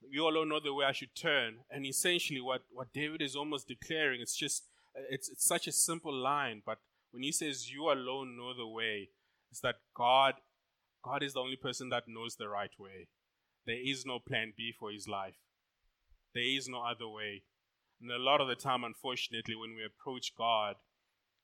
you 0.09 0.27
alone 0.27 0.49
know 0.49 0.59
the 0.59 0.73
way 0.73 0.85
I 0.85 0.91
should 0.91 1.15
turn. 1.15 1.57
And 1.71 1.85
essentially, 1.85 2.41
what, 2.41 2.61
what 2.71 2.93
David 2.93 3.21
is 3.21 3.35
almost 3.35 3.67
declaring, 3.67 4.21
it's 4.21 4.35
just, 4.35 4.65
it's, 5.09 5.29
it's 5.29 5.45
such 5.45 5.67
a 5.67 5.71
simple 5.71 6.13
line, 6.13 6.61
but 6.65 6.79
when 7.11 7.23
he 7.23 7.31
says, 7.31 7.71
You 7.71 7.91
alone 7.91 8.35
know 8.35 8.53
the 8.53 8.67
way, 8.67 9.09
it's 9.53 9.61
that 9.61 9.75
God, 9.95 10.33
God 11.05 11.21
is 11.21 11.33
the 11.33 11.39
only 11.39 11.57
person 11.57 11.89
that 11.89 12.07
knows 12.07 12.35
the 12.35 12.49
right 12.49 12.71
way. 12.79 13.07
There 13.67 13.77
is 13.79 14.03
no 14.03 14.17
plan 14.17 14.53
B 14.57 14.73
for 14.77 14.91
his 14.91 15.07
life, 15.07 15.35
there 16.33 16.43
is 16.43 16.67
no 16.67 16.81
other 16.81 17.07
way. 17.07 17.43
And 18.01 18.09
a 18.09 18.17
lot 18.17 18.41
of 18.41 18.47
the 18.47 18.55
time, 18.55 18.83
unfortunately, 18.83 19.55
when 19.55 19.75
we 19.75 19.85
approach 19.85 20.33
God, 20.35 20.77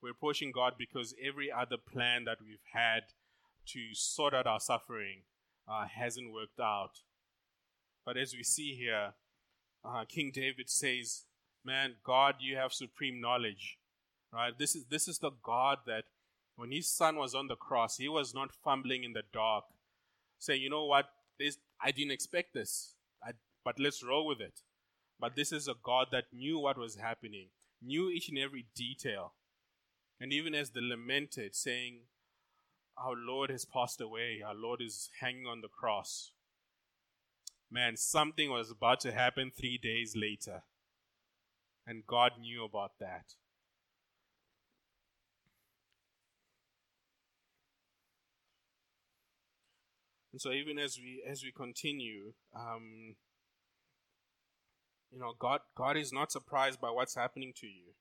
we're 0.02 0.10
approaching 0.10 0.52
God 0.52 0.74
because 0.76 1.14
every 1.24 1.52
other 1.52 1.78
plan 1.78 2.24
that 2.26 2.40
we've 2.42 2.58
had 2.74 3.04
to 3.68 3.94
sort 3.94 4.34
out 4.34 4.48
our 4.48 4.60
suffering 4.60 5.22
uh, 5.68 5.86
hasn't 5.86 6.34
worked 6.34 6.60
out. 6.60 7.02
But 8.08 8.18
as 8.18 8.34
we 8.34 8.44
see 8.44 8.74
here, 8.74 9.14
uh, 9.86 10.06
King 10.10 10.32
David 10.34 10.68
says, 10.68 11.26
Man, 11.64 11.98
God, 12.04 12.36
you 12.40 12.56
have 12.56 12.74
supreme 12.74 13.22
knowledge. 13.22 13.78
Right? 14.34 14.58
This 14.58 14.76
is, 14.76 14.86
this 14.90 15.08
is 15.08 15.20
the 15.20 15.32
God 15.44 15.80
that 15.86 16.06
when 16.60 16.72
his 16.72 16.88
son 16.88 17.16
was 17.16 17.34
on 17.34 17.48
the 17.48 17.56
cross, 17.56 17.98
he 17.98 18.10
was 18.10 18.34
not 18.34 18.52
fumbling 18.52 19.04
in 19.04 19.14
the 19.14 19.24
dark, 19.34 19.66
saying, 20.38 20.62
You 20.62 20.70
know 20.70 20.86
what? 20.86 21.06
This, 21.40 21.58
I 21.82 21.92
didn't 21.92 22.12
expect 22.12 22.54
this, 22.54 22.96
I, 23.24 23.32
but 23.64 23.80
let's 23.80 24.04
roll 24.04 24.28
with 24.28 24.42
it. 24.42 24.62
But 25.20 25.36
this 25.36 25.52
is 25.52 25.68
a 25.68 25.76
God 25.82 26.08
that 26.12 26.26
knew 26.34 26.60
what 26.60 26.78
was 26.78 26.96
happening, 26.96 27.48
knew 27.82 28.10
each 28.10 28.30
and 28.30 28.38
every 28.38 28.66
detail. 28.76 29.34
And 30.20 30.34
even 30.34 30.54
as 30.54 30.72
they 30.72 30.82
lamented, 30.82 31.56
saying, 31.56 32.02
Our 32.98 33.16
Lord 33.16 33.50
has 33.50 33.66
passed 33.66 34.02
away, 34.02 34.42
our 34.46 34.56
Lord 34.56 34.82
is 34.82 35.10
hanging 35.20 35.48
on 35.48 35.62
the 35.62 35.70
cross 35.70 36.32
man, 37.72 37.96
something 37.98 38.50
was 38.50 38.72
about 38.72 39.00
to 39.02 39.12
happen 39.12 39.52
three 39.56 39.78
days 39.78 40.16
later. 40.16 40.64
And 41.86 42.06
God 42.06 42.34
knew 42.40 42.64
about 42.64 42.94
that. 43.00 43.34
And 50.40 50.42
so 50.42 50.54
even 50.54 50.80
as 50.80 50.98
we 50.98 51.22
as 51.30 51.44
we 51.44 51.52
continue, 51.52 52.32
um, 52.56 53.16
you 55.12 55.20
know, 55.20 55.34
God 55.38 55.60
God 55.76 55.98
is 55.98 56.14
not 56.14 56.32
surprised 56.32 56.80
by 56.80 56.90
what's 56.92 57.16
happening 57.16 57.52
to 57.58 57.68
you. 57.68 57.92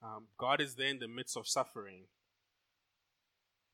Um, 0.00 0.28
God 0.38 0.60
is 0.60 0.76
there 0.76 0.86
in 0.86 1.00
the 1.00 1.08
midst 1.08 1.36
of 1.36 1.48
suffering. 1.48 2.04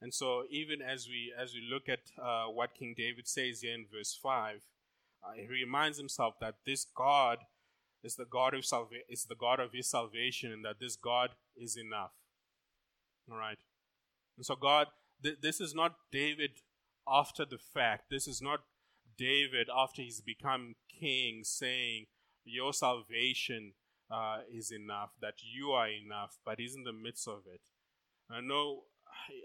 And 0.01 0.14
so, 0.14 0.44
even 0.49 0.81
as 0.81 1.09
we 1.09 1.31
as 1.38 1.53
we 1.53 1.61
look 1.70 1.90
at 1.90 2.11
uh, 2.18 2.46
what 2.46 2.75
King 2.75 2.94
David 2.96 3.29
says 3.29 3.61
here 3.61 3.75
in 3.75 3.85
verse 3.94 4.18
five, 4.22 4.62
uh, 5.22 5.33
he 5.37 5.46
reminds 5.46 5.99
himself 5.99 6.37
that 6.40 6.55
this 6.64 6.87
God 6.96 7.40
is 8.03 8.16
the 8.16 8.25
God 8.25 8.55
of 8.55 8.64
salva- 8.64 9.11
is 9.11 9.25
the 9.25 9.35
God 9.35 9.61
of 9.61 9.75
his 9.75 9.90
salvation, 9.90 10.53
and 10.53 10.64
that 10.64 10.81
this 10.81 10.96
God 10.96 11.33
is 11.55 11.77
enough. 11.77 12.12
All 13.31 13.37
right. 13.37 13.59
And 14.38 14.46
so, 14.46 14.57
God, 14.57 14.87
th- 15.22 15.40
this 15.42 15.61
is 15.61 15.75
not 15.75 15.96
David 16.11 16.53
after 17.09 17.45
the 17.45 17.59
fact. 17.59 18.11
This 18.11 18.27
is 18.27 18.42
not 18.42 18.61
David 19.16 19.69
after 19.75 20.03
he's 20.03 20.21
become 20.21 20.75
king 20.88 21.42
saying, 21.45 22.07
"Your 22.45 22.73
salvation 22.73 23.73
uh, 24.11 24.40
is 24.53 24.71
enough, 24.71 25.11
that 25.21 25.42
you 25.42 25.71
are 25.71 25.88
enough," 25.88 26.38
but 26.45 26.59
he's 26.59 26.75
in 26.75 26.85
the 26.85 26.92
midst 26.92 27.27
of 27.29 27.42
it. 27.47 27.61
I 28.31 28.40
know 28.40 28.85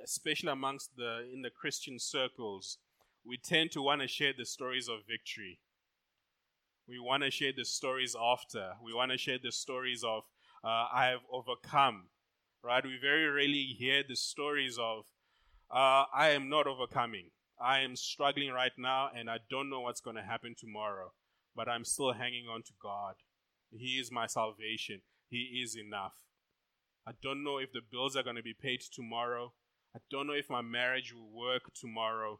especially 0.03 0.49
amongst 0.49 0.95
the 0.95 1.27
in 1.33 1.41
the 1.41 1.49
Christian 1.49 1.99
circles, 1.99 2.77
we 3.25 3.37
tend 3.37 3.71
to 3.71 3.81
want 3.81 4.01
to 4.01 4.07
share 4.07 4.33
the 4.37 4.45
stories 4.45 4.87
of 4.87 4.99
victory. 5.07 5.59
We 6.87 6.99
want 6.99 7.23
to 7.23 7.31
share 7.31 7.53
the 7.55 7.65
stories 7.65 8.15
after. 8.19 8.73
We 8.83 8.93
want 8.93 9.11
to 9.11 9.17
share 9.17 9.37
the 9.41 9.51
stories 9.51 10.03
of 10.03 10.23
uh, 10.63 10.87
I 10.93 11.07
have 11.07 11.21
overcome. 11.31 12.07
Right? 12.63 12.83
We 12.83 12.97
very 13.01 13.27
rarely 13.27 13.75
hear 13.77 14.03
the 14.07 14.15
stories 14.15 14.77
of 14.77 15.05
uh, 15.71 16.05
I 16.13 16.29
am 16.29 16.49
not 16.49 16.67
overcoming. 16.67 17.31
I 17.61 17.79
am 17.79 17.95
struggling 17.95 18.51
right 18.51 18.71
now, 18.77 19.09
and 19.15 19.29
I 19.29 19.37
don't 19.49 19.69
know 19.69 19.81
what's 19.81 20.01
going 20.01 20.15
to 20.15 20.23
happen 20.23 20.55
tomorrow. 20.57 21.13
But 21.55 21.67
I'm 21.67 21.85
still 21.85 22.13
hanging 22.13 22.47
on 22.47 22.63
to 22.63 22.71
God. 22.81 23.15
He 23.71 23.99
is 23.99 24.11
my 24.11 24.25
salvation. 24.27 25.01
He 25.29 25.61
is 25.63 25.75
enough. 25.77 26.13
I 27.07 27.11
don't 27.21 27.43
know 27.43 27.57
if 27.57 27.71
the 27.71 27.81
bills 27.81 28.15
are 28.15 28.23
going 28.23 28.35
to 28.35 28.43
be 28.43 28.53
paid 28.53 28.81
tomorrow. 28.81 29.53
I 29.95 29.99
don't 30.09 30.27
know 30.27 30.33
if 30.33 30.49
my 30.49 30.61
marriage 30.61 31.13
will 31.13 31.29
work 31.29 31.73
tomorrow. 31.73 32.39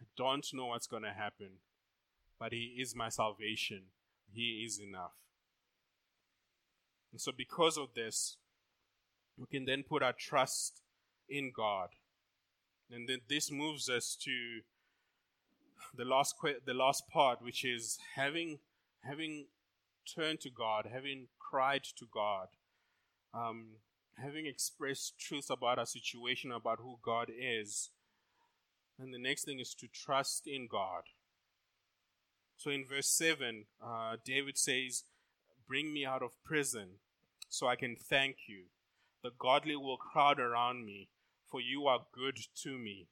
I 0.00 0.06
don't 0.16 0.46
know 0.52 0.66
what's 0.66 0.86
going 0.86 1.04
to 1.04 1.12
happen. 1.12 1.58
But 2.38 2.52
He 2.52 2.76
is 2.78 2.96
my 2.96 3.08
salvation. 3.08 3.84
He 4.32 4.64
is 4.66 4.80
enough. 4.80 5.12
And 7.12 7.20
so, 7.20 7.30
because 7.36 7.76
of 7.76 7.94
this, 7.94 8.38
we 9.36 9.46
can 9.46 9.64
then 9.66 9.84
put 9.88 10.02
our 10.02 10.12
trust 10.12 10.82
in 11.28 11.52
God. 11.54 11.90
And 12.94 13.08
then 13.08 13.20
this 13.28 13.50
moves 13.50 13.88
us 13.88 14.16
to 14.22 14.60
the 15.96 16.04
last 16.04 16.36
que- 16.40 16.60
the 16.64 16.74
last 16.74 17.08
part, 17.08 17.42
which 17.42 17.64
is 17.64 17.98
having 18.14 18.60
having 19.02 19.48
turned 20.06 20.40
to 20.40 20.50
God, 20.50 20.86
having 20.86 21.28
cried 21.38 21.82
to 21.98 22.06
God, 22.06 22.48
um, 23.32 23.78
having 24.16 24.46
expressed 24.46 25.18
truth 25.18 25.50
about 25.50 25.78
our 25.78 25.86
situation, 25.86 26.52
about 26.52 26.78
who 26.78 26.98
God 27.02 27.30
is. 27.36 27.90
And 28.98 29.12
the 29.12 29.18
next 29.18 29.44
thing 29.44 29.58
is 29.58 29.74
to 29.74 29.88
trust 29.88 30.46
in 30.46 30.68
God. 30.68 31.02
So 32.56 32.70
in 32.70 32.86
verse 32.86 33.08
7, 33.08 33.66
uh, 33.82 34.16
David 34.24 34.56
says, 34.56 35.04
Bring 35.66 35.92
me 35.92 36.06
out 36.06 36.22
of 36.22 36.42
prison 36.44 37.00
so 37.48 37.66
I 37.66 37.74
can 37.74 37.96
thank 37.96 38.36
you. 38.46 38.66
The 39.22 39.32
godly 39.36 39.74
will 39.74 39.96
crowd 39.96 40.38
around 40.38 40.84
me, 40.84 41.08
for 41.54 41.60
you 41.60 41.86
are 41.86 42.00
good 42.12 42.36
to 42.64 42.76
me. 42.76 43.06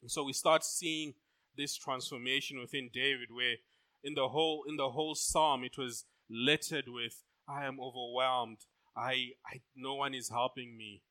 And 0.00 0.10
so 0.10 0.24
we 0.24 0.32
start 0.32 0.64
seeing 0.64 1.12
this 1.54 1.76
transformation 1.76 2.58
within 2.58 2.88
David, 2.90 3.28
where 3.30 3.56
in 4.02 4.14
the 4.14 4.28
whole 4.28 4.64
in 4.66 4.78
the 4.78 4.88
whole 4.88 5.14
psalm 5.14 5.62
it 5.62 5.76
was 5.76 6.06
littered 6.30 6.88
with 6.88 7.22
I 7.46 7.66
am 7.66 7.78
overwhelmed. 7.78 8.64
I, 8.96 9.32
I 9.44 9.60
no 9.76 9.96
one 9.96 10.14
is 10.14 10.30
helping 10.30 10.78
me. 10.78 11.02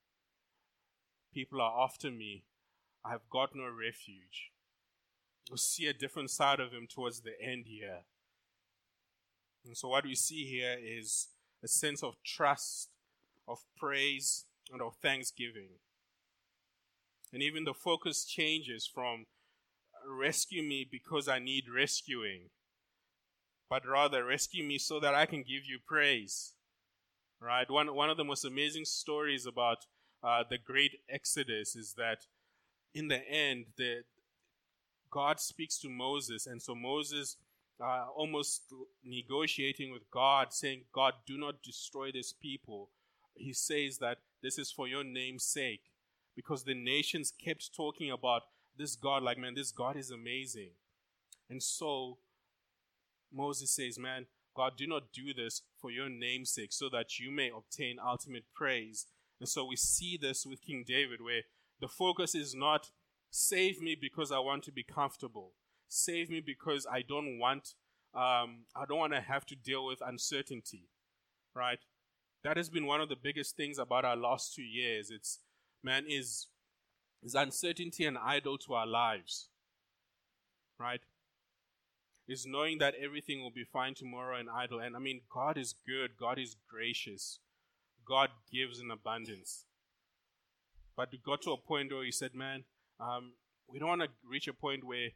People 1.31 1.61
are 1.61 1.83
after 1.83 2.09
me. 2.09 2.45
I 3.05 3.11
have 3.11 3.29
got 3.29 3.51
no 3.53 3.65
refuge. 3.65 4.49
We 5.51 5.57
see 5.57 5.85
a 5.85 5.93
different 5.93 6.31
side 6.31 6.59
of 6.59 6.71
him 6.71 6.87
towards 6.91 7.21
the 7.21 7.39
end 7.39 7.65
here. 7.67 7.99
And 9.63 9.77
so 9.77 9.89
what 9.89 10.05
we 10.05 10.15
see 10.15 10.45
here 10.45 10.75
is 10.81 11.27
a 11.63 11.67
sense 11.67 12.01
of 12.01 12.15
trust, 12.25 12.89
of 13.47 13.59
praise, 13.77 14.45
and 14.71 14.81
of 14.81 14.95
thanksgiving. 15.03 15.77
And 17.31 17.43
even 17.43 17.63
the 17.63 17.73
focus 17.73 18.25
changes 18.25 18.89
from 18.91 19.25
rescue 20.07 20.63
me 20.63 20.87
because 20.89 21.27
I 21.27 21.39
need 21.39 21.65
rescuing, 21.73 22.49
but 23.69 23.87
rather 23.87 24.25
rescue 24.25 24.63
me 24.63 24.77
so 24.77 24.99
that 24.99 25.13
I 25.13 25.25
can 25.25 25.39
give 25.39 25.65
you 25.67 25.79
praise. 25.85 26.53
Right? 27.41 27.69
One, 27.69 27.93
one 27.95 28.09
of 28.09 28.17
the 28.17 28.23
most 28.23 28.43
amazing 28.45 28.85
stories 28.85 29.45
about 29.45 29.85
uh, 30.23 30.43
the 30.49 30.57
great 30.57 30.99
Exodus 31.09 31.75
is 31.75 31.93
that 31.97 32.25
in 32.93 33.07
the 33.07 33.27
end, 33.29 33.65
the, 33.77 34.03
God 35.11 35.39
speaks 35.39 35.79
to 35.79 35.89
Moses, 35.89 36.47
and 36.47 36.61
so 36.61 36.75
Moses 36.75 37.37
uh, 37.81 38.07
almost 38.15 38.63
negotiating 39.05 39.93
with 39.93 40.09
God, 40.11 40.53
saying, 40.53 40.81
God, 40.93 41.13
do 41.25 41.37
not 41.37 41.63
destroy 41.63 42.11
this 42.11 42.33
people. 42.33 42.89
He 43.35 43.53
says 43.53 43.99
that 43.99 44.17
this 44.43 44.57
is 44.57 44.71
for 44.71 44.87
your 44.87 45.03
name's 45.03 45.45
sake, 45.45 45.81
because 46.35 46.63
the 46.63 46.73
nations 46.73 47.31
kept 47.31 47.75
talking 47.75 48.11
about 48.11 48.43
this 48.77 48.95
God, 48.95 49.23
like, 49.23 49.37
man, 49.37 49.55
this 49.55 49.71
God 49.71 49.97
is 49.97 50.11
amazing. 50.11 50.71
And 51.49 51.61
so 51.61 52.17
Moses 53.33 53.71
says, 53.71 53.99
man, 53.99 54.27
God, 54.55 54.73
do 54.77 54.87
not 54.87 55.13
do 55.13 55.33
this 55.33 55.61
for 55.79 55.91
your 55.91 56.09
name's 56.09 56.51
sake, 56.51 56.71
so 56.73 56.89
that 56.89 57.19
you 57.19 57.31
may 57.31 57.49
obtain 57.55 57.97
ultimate 58.05 58.45
praise. 58.53 59.05
And 59.39 59.47
so 59.47 59.65
we 59.65 59.75
see 59.75 60.17
this 60.17 60.45
with 60.45 60.61
King 60.61 60.83
David, 60.87 61.21
where 61.21 61.43
the 61.79 61.87
focus 61.87 62.35
is 62.35 62.53
not 62.53 62.91
save 63.31 63.81
me 63.81 63.95
because 63.99 64.31
I 64.31 64.39
want 64.39 64.63
to 64.63 64.71
be 64.71 64.83
comfortable. 64.83 65.53
Save 65.87 66.29
me 66.29 66.41
because 66.41 66.85
I 66.91 67.01
don't 67.01 67.39
want 67.39 67.73
um, 68.13 68.65
I 68.75 68.85
don't 68.87 68.97
want 68.97 69.13
to 69.13 69.21
have 69.21 69.45
to 69.47 69.55
deal 69.55 69.85
with 69.85 70.01
uncertainty, 70.05 70.89
right? 71.53 71.79
That 72.43 72.57
has 72.57 72.69
been 72.69 72.87
one 72.87 73.01
of 73.01 73.09
the 73.09 73.15
biggest 73.15 73.55
things 73.55 73.77
about 73.77 74.03
our 74.03 74.15
last 74.15 74.55
two 74.55 74.63
years. 74.63 75.11
It's 75.11 75.39
man 75.83 76.05
is 76.07 76.47
is 77.21 77.35
uncertainty 77.35 78.05
an 78.05 78.17
idol 78.17 78.57
to 78.57 78.73
our 78.73 78.87
lives, 78.87 79.49
right? 80.79 81.01
Is 82.27 82.45
knowing 82.45 82.77
that 82.77 82.93
everything 82.95 83.41
will 83.41 83.51
be 83.51 83.63
fine 83.63 83.95
tomorrow 83.95 84.39
an 84.39 84.47
idol. 84.53 84.79
And 84.79 84.95
I 84.95 84.99
mean, 84.99 85.21
God 85.33 85.57
is 85.57 85.73
good. 85.85 86.11
God 86.17 86.37
is 86.37 86.55
gracious. 86.69 87.39
God 88.07 88.29
gives 88.51 88.79
in 88.79 88.91
abundance. 88.91 89.65
But 90.95 91.09
we 91.11 91.17
got 91.17 91.41
to 91.43 91.51
a 91.51 91.57
point 91.57 91.91
where 91.91 92.03
He 92.03 92.11
said, 92.11 92.35
"Man, 92.35 92.63
um, 92.99 93.33
we 93.67 93.79
don't 93.79 93.89
want 93.89 94.01
to 94.01 94.09
reach 94.27 94.47
a 94.47 94.53
point 94.53 94.83
where 94.83 95.09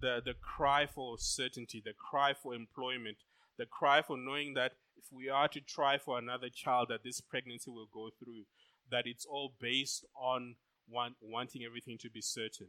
the, 0.00 0.20
the 0.24 0.34
cry 0.34 0.86
for 0.86 1.16
certainty, 1.18 1.80
the 1.84 1.94
cry 1.94 2.34
for 2.34 2.54
employment, 2.54 3.18
the 3.58 3.66
cry 3.66 4.02
for 4.02 4.16
knowing 4.16 4.54
that 4.54 4.72
if 4.96 5.04
we 5.12 5.28
are 5.28 5.48
to 5.48 5.60
try 5.60 5.96
for 5.98 6.18
another 6.18 6.48
child, 6.48 6.88
that 6.90 7.04
this 7.04 7.20
pregnancy 7.20 7.70
will 7.70 7.88
go 7.92 8.10
through, 8.18 8.44
that 8.92 9.06
it's 9.06 9.26
all 9.26 9.54
based 9.60 10.04
on 10.14 10.54
want, 10.88 11.14
wanting 11.20 11.64
everything 11.64 11.98
to 11.98 12.10
be 12.10 12.20
certain. 12.20 12.68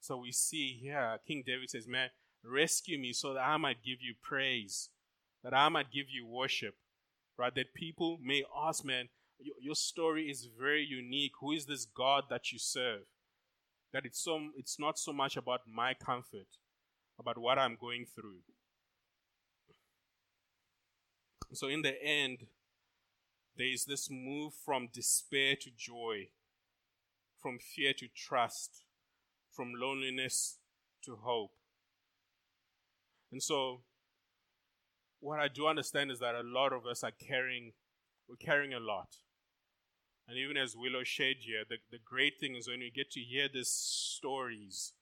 So 0.00 0.16
we 0.16 0.32
see 0.32 0.78
here, 0.80 1.18
King 1.28 1.44
David 1.46 1.68
says, 1.68 1.86
Man, 1.86 2.08
rescue 2.42 2.98
me 2.98 3.12
so 3.12 3.34
that 3.34 3.40
I 3.40 3.58
might 3.58 3.84
give 3.84 3.98
you 4.00 4.14
praise, 4.22 4.88
that 5.44 5.52
I 5.52 5.68
might 5.68 5.92
give 5.92 6.06
you 6.08 6.26
worship, 6.26 6.76
right? 7.36 7.54
That 7.54 7.74
people 7.74 8.18
may 8.22 8.42
ask, 8.56 8.84
Man, 8.84 9.10
your, 9.38 9.56
your 9.60 9.74
story 9.74 10.30
is 10.30 10.48
very 10.58 10.84
unique. 10.84 11.32
Who 11.40 11.52
is 11.52 11.66
this 11.66 11.84
God 11.84 12.24
that 12.30 12.50
you 12.50 12.58
serve? 12.58 13.02
that 13.92 14.06
it's 14.06 14.22
so 14.22 14.40
it's 14.56 14.78
not 14.78 14.98
so 14.98 15.12
much 15.12 15.36
about 15.36 15.60
my 15.66 15.94
comfort, 15.94 16.46
about 17.18 17.38
what 17.38 17.58
I'm 17.58 17.76
going 17.80 18.06
through. 18.06 18.40
So 21.52 21.68
in 21.68 21.82
the 21.82 22.02
end, 22.02 22.46
there 23.56 23.66
is 23.66 23.84
this 23.84 24.08
move 24.10 24.52
from 24.54 24.88
despair 24.92 25.56
to 25.56 25.70
joy, 25.76 26.28
from 27.40 27.58
fear 27.58 27.92
to 27.98 28.08
trust, 28.08 28.84
from 29.50 29.72
loneliness 29.74 30.58
to 31.04 31.16
hope. 31.16 31.52
And 33.30 33.42
so 33.42 33.80
what 35.20 35.38
I 35.38 35.48
do 35.48 35.66
understand 35.66 36.10
is 36.10 36.18
that 36.18 36.34
a 36.34 36.42
lot 36.42 36.72
of 36.72 36.86
us 36.86 37.04
are 37.04 37.12
carrying 37.12 37.72
we're 38.28 38.36
carrying 38.36 38.72
a 38.72 38.80
lot. 38.80 39.16
And 40.28 40.38
even 40.38 40.56
as 40.56 40.76
Willow 40.76 41.02
shared 41.04 41.38
here, 41.40 41.64
the, 41.68 41.76
the 41.90 41.98
great 42.02 42.34
thing 42.40 42.54
is 42.54 42.68
when 42.68 42.80
you 42.80 42.90
get 42.90 43.10
to 43.12 43.20
hear 43.20 43.48
these 43.52 43.68
stories, 43.68 44.92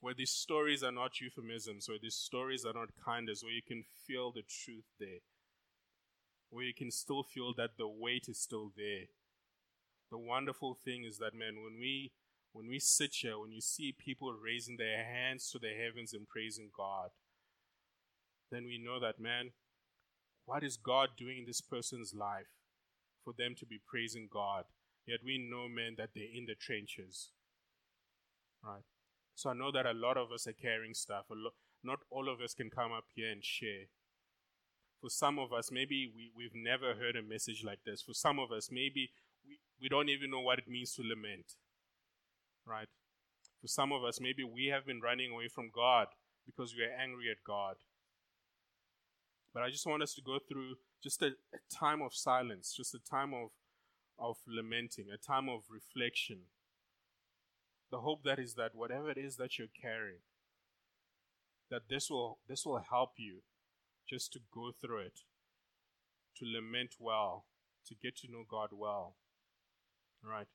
where 0.00 0.14
these 0.14 0.30
stories 0.30 0.82
are 0.82 0.92
not 0.92 1.20
euphemisms, 1.20 1.88
where 1.88 1.98
these 2.00 2.14
stories 2.14 2.64
are 2.64 2.74
not 2.74 2.90
kindness, 3.04 3.42
where 3.42 3.52
you 3.52 3.62
can 3.66 3.84
feel 4.06 4.30
the 4.30 4.42
truth 4.42 4.84
there, 5.00 5.20
where 6.50 6.64
you 6.64 6.74
can 6.74 6.90
still 6.90 7.22
feel 7.22 7.52
that 7.56 7.76
the 7.78 7.88
weight 7.88 8.26
is 8.28 8.38
still 8.38 8.72
there. 8.76 9.06
The 10.10 10.18
wonderful 10.18 10.78
thing 10.84 11.04
is 11.04 11.18
that, 11.18 11.34
man, 11.34 11.56
when 11.62 11.78
we 11.78 12.12
when 12.52 12.68
we 12.68 12.78
sit 12.78 13.16
here, 13.16 13.38
when 13.38 13.52
you 13.52 13.60
see 13.60 13.92
people 13.92 14.32
raising 14.32 14.78
their 14.78 15.04
hands 15.04 15.50
to 15.50 15.58
the 15.58 15.74
heavens 15.76 16.14
and 16.14 16.26
praising 16.26 16.70
God, 16.74 17.10
then 18.50 18.64
we 18.64 18.78
know 18.78 18.98
that, 18.98 19.20
man, 19.20 19.50
what 20.46 20.64
is 20.64 20.78
God 20.78 21.10
doing 21.18 21.38
in 21.38 21.44
this 21.44 21.60
person's 21.60 22.14
life 22.14 22.46
for 23.24 23.34
them 23.36 23.54
to 23.58 23.66
be 23.66 23.78
praising 23.86 24.28
God? 24.32 24.64
Yet 25.06 25.20
we 25.24 25.36
know, 25.38 25.68
man, 25.68 25.96
that 25.98 26.10
they're 26.14 26.24
in 26.34 26.46
the 26.46 26.54
trenches. 26.54 27.30
Right? 28.64 28.84
So 29.34 29.50
I 29.50 29.54
know 29.54 29.70
that 29.72 29.84
a 29.84 29.92
lot 29.92 30.16
of 30.16 30.32
us 30.32 30.46
are 30.46 30.52
carrying 30.52 30.94
stuff. 30.94 31.26
Lo- 31.30 31.50
not 31.84 32.00
all 32.10 32.28
of 32.32 32.40
us 32.40 32.54
can 32.54 32.70
come 32.70 32.92
up 32.92 33.04
here 33.14 33.30
and 33.30 33.44
share. 33.44 33.86
For 35.00 35.10
some 35.10 35.38
of 35.38 35.52
us, 35.52 35.70
maybe 35.70 36.10
we, 36.14 36.30
we've 36.36 36.54
never 36.54 36.94
heard 36.94 37.16
a 37.16 37.22
message 37.22 37.62
like 37.64 37.80
this. 37.84 38.02
For 38.02 38.14
some 38.14 38.38
of 38.38 38.50
us, 38.50 38.70
maybe 38.70 39.10
we, 39.46 39.58
we 39.80 39.88
don't 39.88 40.08
even 40.08 40.30
know 40.30 40.40
what 40.40 40.58
it 40.58 40.68
means 40.68 40.94
to 40.94 41.02
lament. 41.02 41.54
Right? 42.66 42.88
For 43.60 43.68
some 43.68 43.92
of 43.92 44.04
us, 44.04 44.20
maybe 44.20 44.42
we 44.42 44.66
have 44.66 44.86
been 44.86 45.00
running 45.00 45.32
away 45.32 45.48
from 45.48 45.70
God 45.74 46.08
because 46.46 46.74
we 46.74 46.82
are 46.82 47.02
angry 47.02 47.30
at 47.30 47.44
God. 47.46 47.76
But 49.52 49.62
I 49.62 49.70
just 49.70 49.86
want 49.86 50.02
us 50.02 50.14
to 50.14 50.22
go 50.22 50.38
through 50.38 50.74
just 51.02 51.22
a, 51.22 51.28
a 51.28 51.74
time 51.74 52.02
of 52.02 52.14
silence, 52.14 52.74
just 52.76 52.94
a 52.94 52.98
time 52.98 53.32
of, 53.32 53.50
of 54.18 54.36
lamenting, 54.46 55.06
a 55.12 55.16
time 55.16 55.48
of 55.48 55.62
reflection. 55.70 56.40
The 57.90 58.00
hope 58.00 58.22
that 58.24 58.38
is 58.38 58.54
that 58.54 58.74
whatever 58.74 59.10
it 59.10 59.18
is 59.18 59.36
that 59.36 59.58
you're 59.58 59.68
carrying, 59.80 60.20
that 61.70 61.82
this 61.88 62.10
will 62.10 62.38
this 62.48 62.66
will 62.66 62.82
help 62.90 63.12
you 63.16 63.42
just 64.08 64.32
to 64.32 64.40
go 64.52 64.72
through 64.80 65.00
it, 65.00 65.20
to 66.36 66.44
lament 66.46 66.96
well, 66.98 67.46
to 67.86 67.94
get 67.94 68.16
to 68.18 68.30
know 68.30 68.44
God 68.48 68.70
well. 68.72 69.16
Right. 70.22 70.48